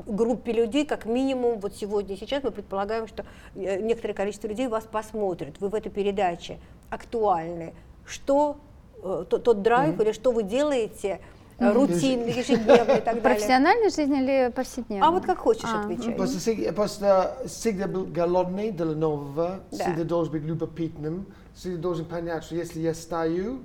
[0.06, 2.42] группе людей, как минимум вот сегодня и сейчас.
[2.42, 3.24] Мы предполагаем, что
[3.54, 6.58] э, некоторое количество людей вас посмотрят, вы в этой передаче
[6.90, 7.72] актуальны.
[8.04, 8.56] Что
[9.00, 11.20] э, тот, тот драйв или что вы делаете
[11.58, 13.22] рутинный, ежедневный и так далее?
[13.22, 15.06] профессиональной жизни или повседневной?
[15.06, 15.80] А вот как хочешь А.
[15.82, 16.14] отвечай.
[16.14, 19.84] Просто, всег- просто всегда был голодный для нового, Да.
[19.84, 23.60] всегда должен быть любопытным, всегда должен понять, что если я стою,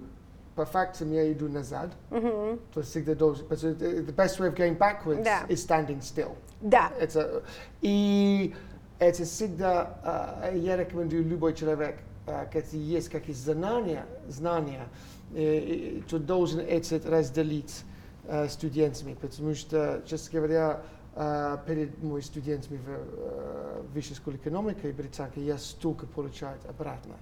[0.55, 2.59] по фактам я иду назад, Мгм.
[2.73, 5.41] то есть всегда должен, потому что the best way of going backwards Да.
[5.49, 6.31] is standing still.
[6.61, 6.91] Да.
[6.99, 7.43] Это,
[7.81, 8.53] и
[8.99, 14.83] это всегда, а, я рекомендую любой человек, а, если есть какие знания, знания,
[15.33, 17.83] э, э, должен это разделить
[18.25, 20.81] э, студентами, потому что, честно говоря,
[21.15, 27.13] а, перед моими студентами в э, высшей школе экономики британки я столько получаю обратно.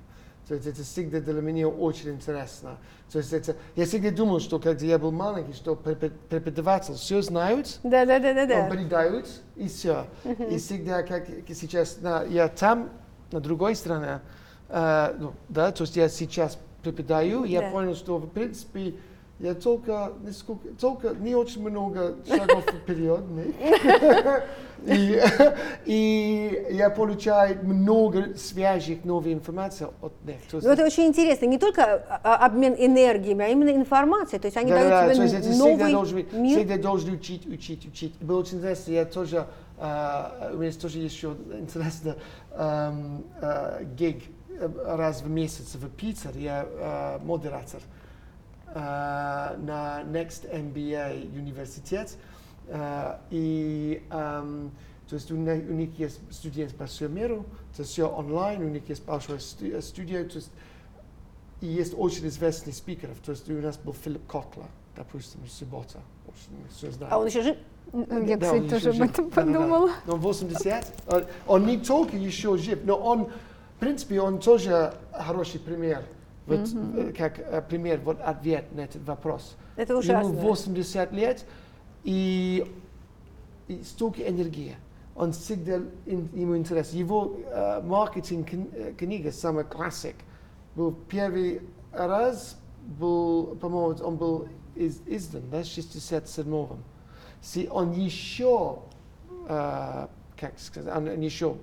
[0.48, 2.78] То есть это всегда для меня очень интересно.
[3.12, 7.22] То есть это, я всегда думал, что когда я был маленький, что препод- преподаватель все
[7.22, 8.60] знают, Да, да, да, да, да.
[8.62, 10.06] он передают, и все.
[10.24, 10.44] Мгм.
[10.46, 12.90] И всегда, как сейчас, на- я там,
[13.32, 14.22] на другой стороне,
[14.70, 17.70] э, ну, да, то есть я сейчас преподаю, я Да.
[17.72, 18.96] понял, что, в принципе,
[19.40, 23.22] я только, нисколько, только не очень много шагов вперед,
[24.86, 25.20] и,
[25.86, 30.38] и я получаю много свежих, новой информации от них.
[30.52, 31.46] Есть Ну, это очень интересно.
[31.46, 34.40] Не только а, обмен энергиями, а именно информацией.
[34.40, 36.58] То есть они Да, дают да, тебе то есть это всегда новый должен, мир.
[36.58, 38.14] всегда должен учить, учить, учить.
[38.22, 42.16] Было очень интересно, я тоже, а, у меня тоже еще интересно
[42.54, 44.41] эм, э, гиг э,
[44.86, 47.82] раз в месяц в Питере, я э, модератор
[48.68, 52.16] э, на Next MBA университет.
[52.68, 54.72] Э, и эм,
[55.10, 57.46] то есть у, у них есть студенты по всему миру,
[57.76, 60.52] то есть все онлайн, у них есть большая сту- студия, то есть
[61.60, 63.18] и есть очень известный спикеров.
[63.26, 66.00] То есть у нас был Филипп Котлер, допустим, суббота.
[67.10, 67.58] А он еще жив?
[67.94, 69.90] Я, Да, кстати, тоже об этом подумала.
[70.06, 70.86] Но Он 80.
[71.08, 73.30] Он- Он не только еще жив, но он,
[73.82, 76.04] принципе, он тоже хороший пример.
[76.48, 76.60] Вот,
[76.96, 79.56] э, как э, пример, вот ответ на этот вопрос.
[79.76, 80.34] Это Ему ужасно.
[80.34, 81.46] 80 лет,
[82.04, 82.66] и,
[83.68, 84.76] и столько энергии.
[85.16, 86.98] Он всегда, ин- ему интересно.
[86.98, 90.16] Его э, маркетинг э, книга, самая классик,
[90.76, 91.62] был первый
[91.92, 92.58] раз,
[93.00, 96.78] был, по-моему, он был из, издан, да, в 67-м.
[97.42, 98.80] Си- Он еще,
[99.48, 100.08] э,
[100.42, 101.56] как сказать, он еще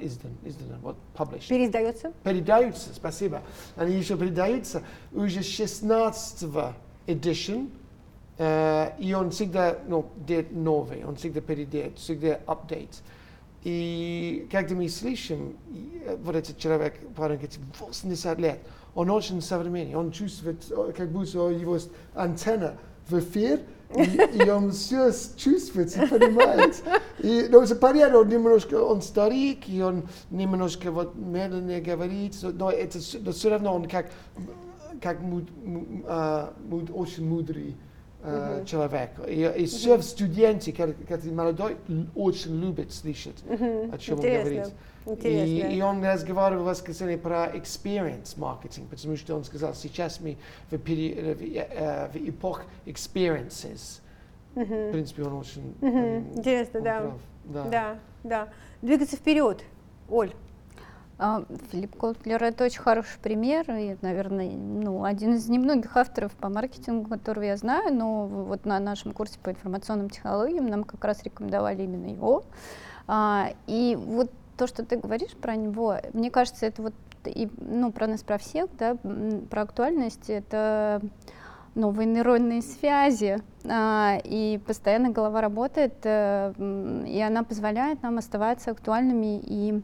[0.00, 1.48] издан, издан, вот, published.
[1.48, 2.12] Переиздается?
[2.22, 3.42] Передаются, спасибо.
[3.74, 4.82] Они еще передаются
[5.12, 6.46] уже 16
[7.06, 7.70] edition,
[8.36, 13.00] э, и он всегда ну, делает новый, он всегда передает, всегда update.
[13.64, 15.56] И когда мы слышим,
[16.04, 18.60] э, вот этот человек, говорит, 80 лет,
[18.94, 21.78] он очень современный, он чувствует, как будто его
[22.14, 22.76] антенна
[23.08, 23.60] в эфир,
[23.94, 24.02] и,
[24.44, 26.82] и он все чувствует и понимает.
[27.20, 32.98] И, ну, понятно, он немножко, он старик, и он немножко вот медленнее говорит, но это
[33.20, 34.10] но все равно он как,
[35.00, 37.76] как муд- му- а, муд- очень мудрый
[38.26, 38.64] Мгм.
[38.66, 39.10] человек.
[39.28, 41.76] И, и все студенты, ка- который молодой,
[42.14, 43.92] очень любят слышать, Мгм.
[43.94, 44.72] о чем он Интересно, говорит.
[45.06, 45.66] интересно.
[45.68, 50.36] И, и он разговаривал в воскресенье про experience маркетинг, потому что он сказал, сейчас мы
[50.70, 54.00] в, пери- э, в, э, в эпох experiences.
[54.54, 54.88] Мгм.
[54.88, 55.96] В принципе, он очень Мгм.
[55.98, 56.98] м, Интересно, он да.
[57.00, 57.12] прав,
[57.44, 57.64] да.
[57.70, 58.48] да, да.
[58.82, 59.62] Двигаться вперед.
[60.08, 60.32] Оль.
[61.18, 66.50] А, Филипп Котлер это очень хороший пример, и, наверное, ну, один из немногих авторов по
[66.50, 71.22] маркетингу, которого я знаю, но вот на нашем курсе по информационным технологиям нам как раз
[71.22, 72.44] рекомендовали именно его.
[73.06, 76.94] А, и вот то, что ты говоришь про него, мне кажется, это вот
[77.24, 78.96] и, ну, про нас, про всех, да,
[79.50, 81.00] про актуальность, это
[81.74, 86.52] новые нейронные связи, а, и постоянно голова работает, э,
[87.06, 89.82] и она позволяет нам оставаться актуальными и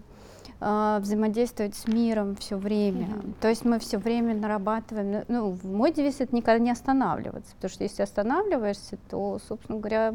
[1.00, 3.08] взаимодействовать с миром все время.
[3.40, 5.24] То есть мы все время нарабатываем.
[5.28, 10.14] Ну, ну, мой девиз это никогда не останавливаться, потому что если останавливаешься, то, собственно говоря,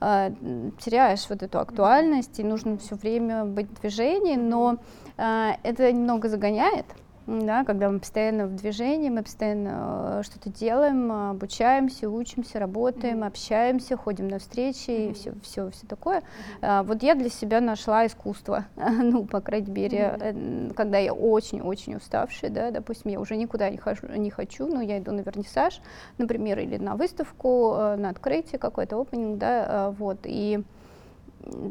[0.00, 4.78] м, теряешь вот эту актуальность, и нужно все время быть в движении, но
[5.18, 6.86] а, это немного загоняет.
[7.26, 13.96] Да, когда мы постоянно в движении, мы постоянно э, что-то делаем, обучаемся, учимся, работаем, общаемся,
[13.96, 16.24] ходим на встречи и все, все, все такое.
[16.62, 21.94] А, Вот я для себя нашла искусство, ну, по крайней мере, э, когда я очень-очень
[21.94, 25.80] уставшая, да, допустим, я уже никуда не, хожу, не хочу, но я иду на вернисаж,
[26.18, 30.64] например, или на выставку, э, на открытие какой-то, опенинг, да, вот, и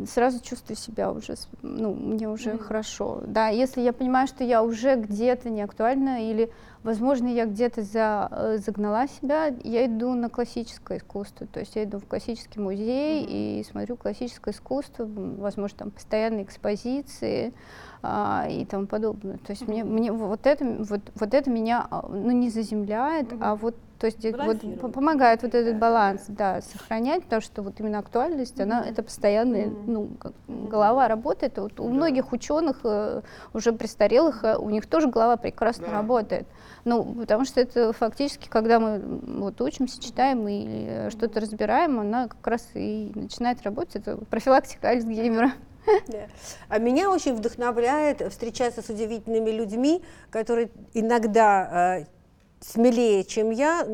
[0.08, 2.64] сразу чувствую себя уже, ну, мне уже mm-hmm.
[2.64, 3.22] хорошо.
[3.26, 6.52] Да, если я понимаю, что я уже где-то не актуальна или,
[6.84, 11.48] возможно, я где-то за, э, загнала себя, я иду на классическое искусство.
[11.48, 13.60] То есть я иду в классический музей mm-hmm.
[13.60, 17.54] и смотрю классическое искусство, возможно, там постоянные экспозиции
[18.02, 19.38] а, и тому подобное.
[19.38, 19.84] То есть mm-hmm.
[19.84, 23.40] мне, мне вот это, вот, вот это меня, а, ну, не заземляет, mm-hmm.
[23.42, 28.00] а вот то есть вот, помогает вот этот баланс, да, сохранять, потому что вот именно
[28.00, 28.64] актуальность, mm-hmm.
[28.64, 29.84] она это постоянная, mm-hmm.
[29.86, 30.10] ну,
[30.48, 31.60] голова работает.
[31.60, 33.22] Вот у многих ученых э,
[33.54, 35.94] уже престарелых, э, у них тоже голова прекрасно да.
[35.94, 36.48] работает.
[36.84, 39.04] Ну, потому что это фактически, когда мы
[39.40, 43.98] вот учимся, читаем и что-то разбираем, она как раз и начинает работать.
[43.98, 45.52] Это профилактика Альцгеймера.
[46.08, 46.28] Да.
[46.70, 52.06] А меня очень вдохновляет встречаться с удивительными людьми, которые иногда э,
[52.62, 53.86] смелее, чем я,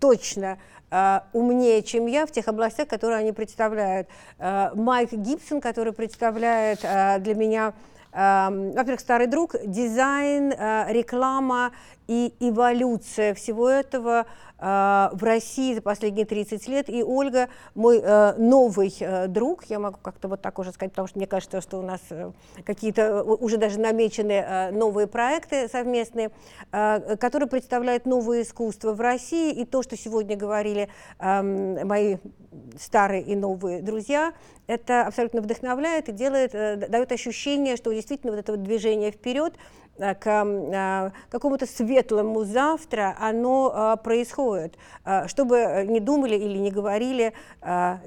[0.00, 0.58] точно
[0.90, 4.08] Uh, умнее, чем я в тех областях, которые они представляют.
[4.38, 7.74] Uh, Майк Гибсон, который представляет uh, для меня,
[8.10, 10.50] во-первых, старый друг, дизайн,
[10.88, 11.72] реклама
[12.06, 14.24] и эволюция всего этого
[14.58, 16.88] в России за последние 30 лет.
[16.88, 21.06] И Ольга, мой э, новый э, друг, я могу как-то вот так уже сказать, потому
[21.06, 22.32] что мне кажется, что у нас э,
[22.64, 26.30] какие-то уже даже намечены новые проекты совместные,
[26.70, 29.52] которые представляют новое искусство в России.
[29.52, 30.88] И то, что сегодня говорили
[31.20, 32.16] э, мои
[32.78, 34.32] старые и новые друзья,
[34.66, 39.54] это абсолютно вдохновляет и делает, дает ощущение, что действительно вот это вот движение вперед
[39.98, 44.76] к э, какому-то светлому завтра оно э, происходит,
[45.26, 47.32] чтобы не думали или не говорили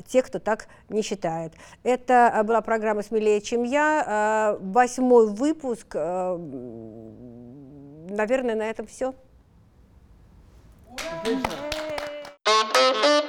[0.08, 1.54] те, кто так не считает.
[1.84, 5.96] Это была программа «Смелее, чем я», восьмой выпуск.
[8.10, 9.14] Наверное, на этом все.
[11.26, 13.22] Ура!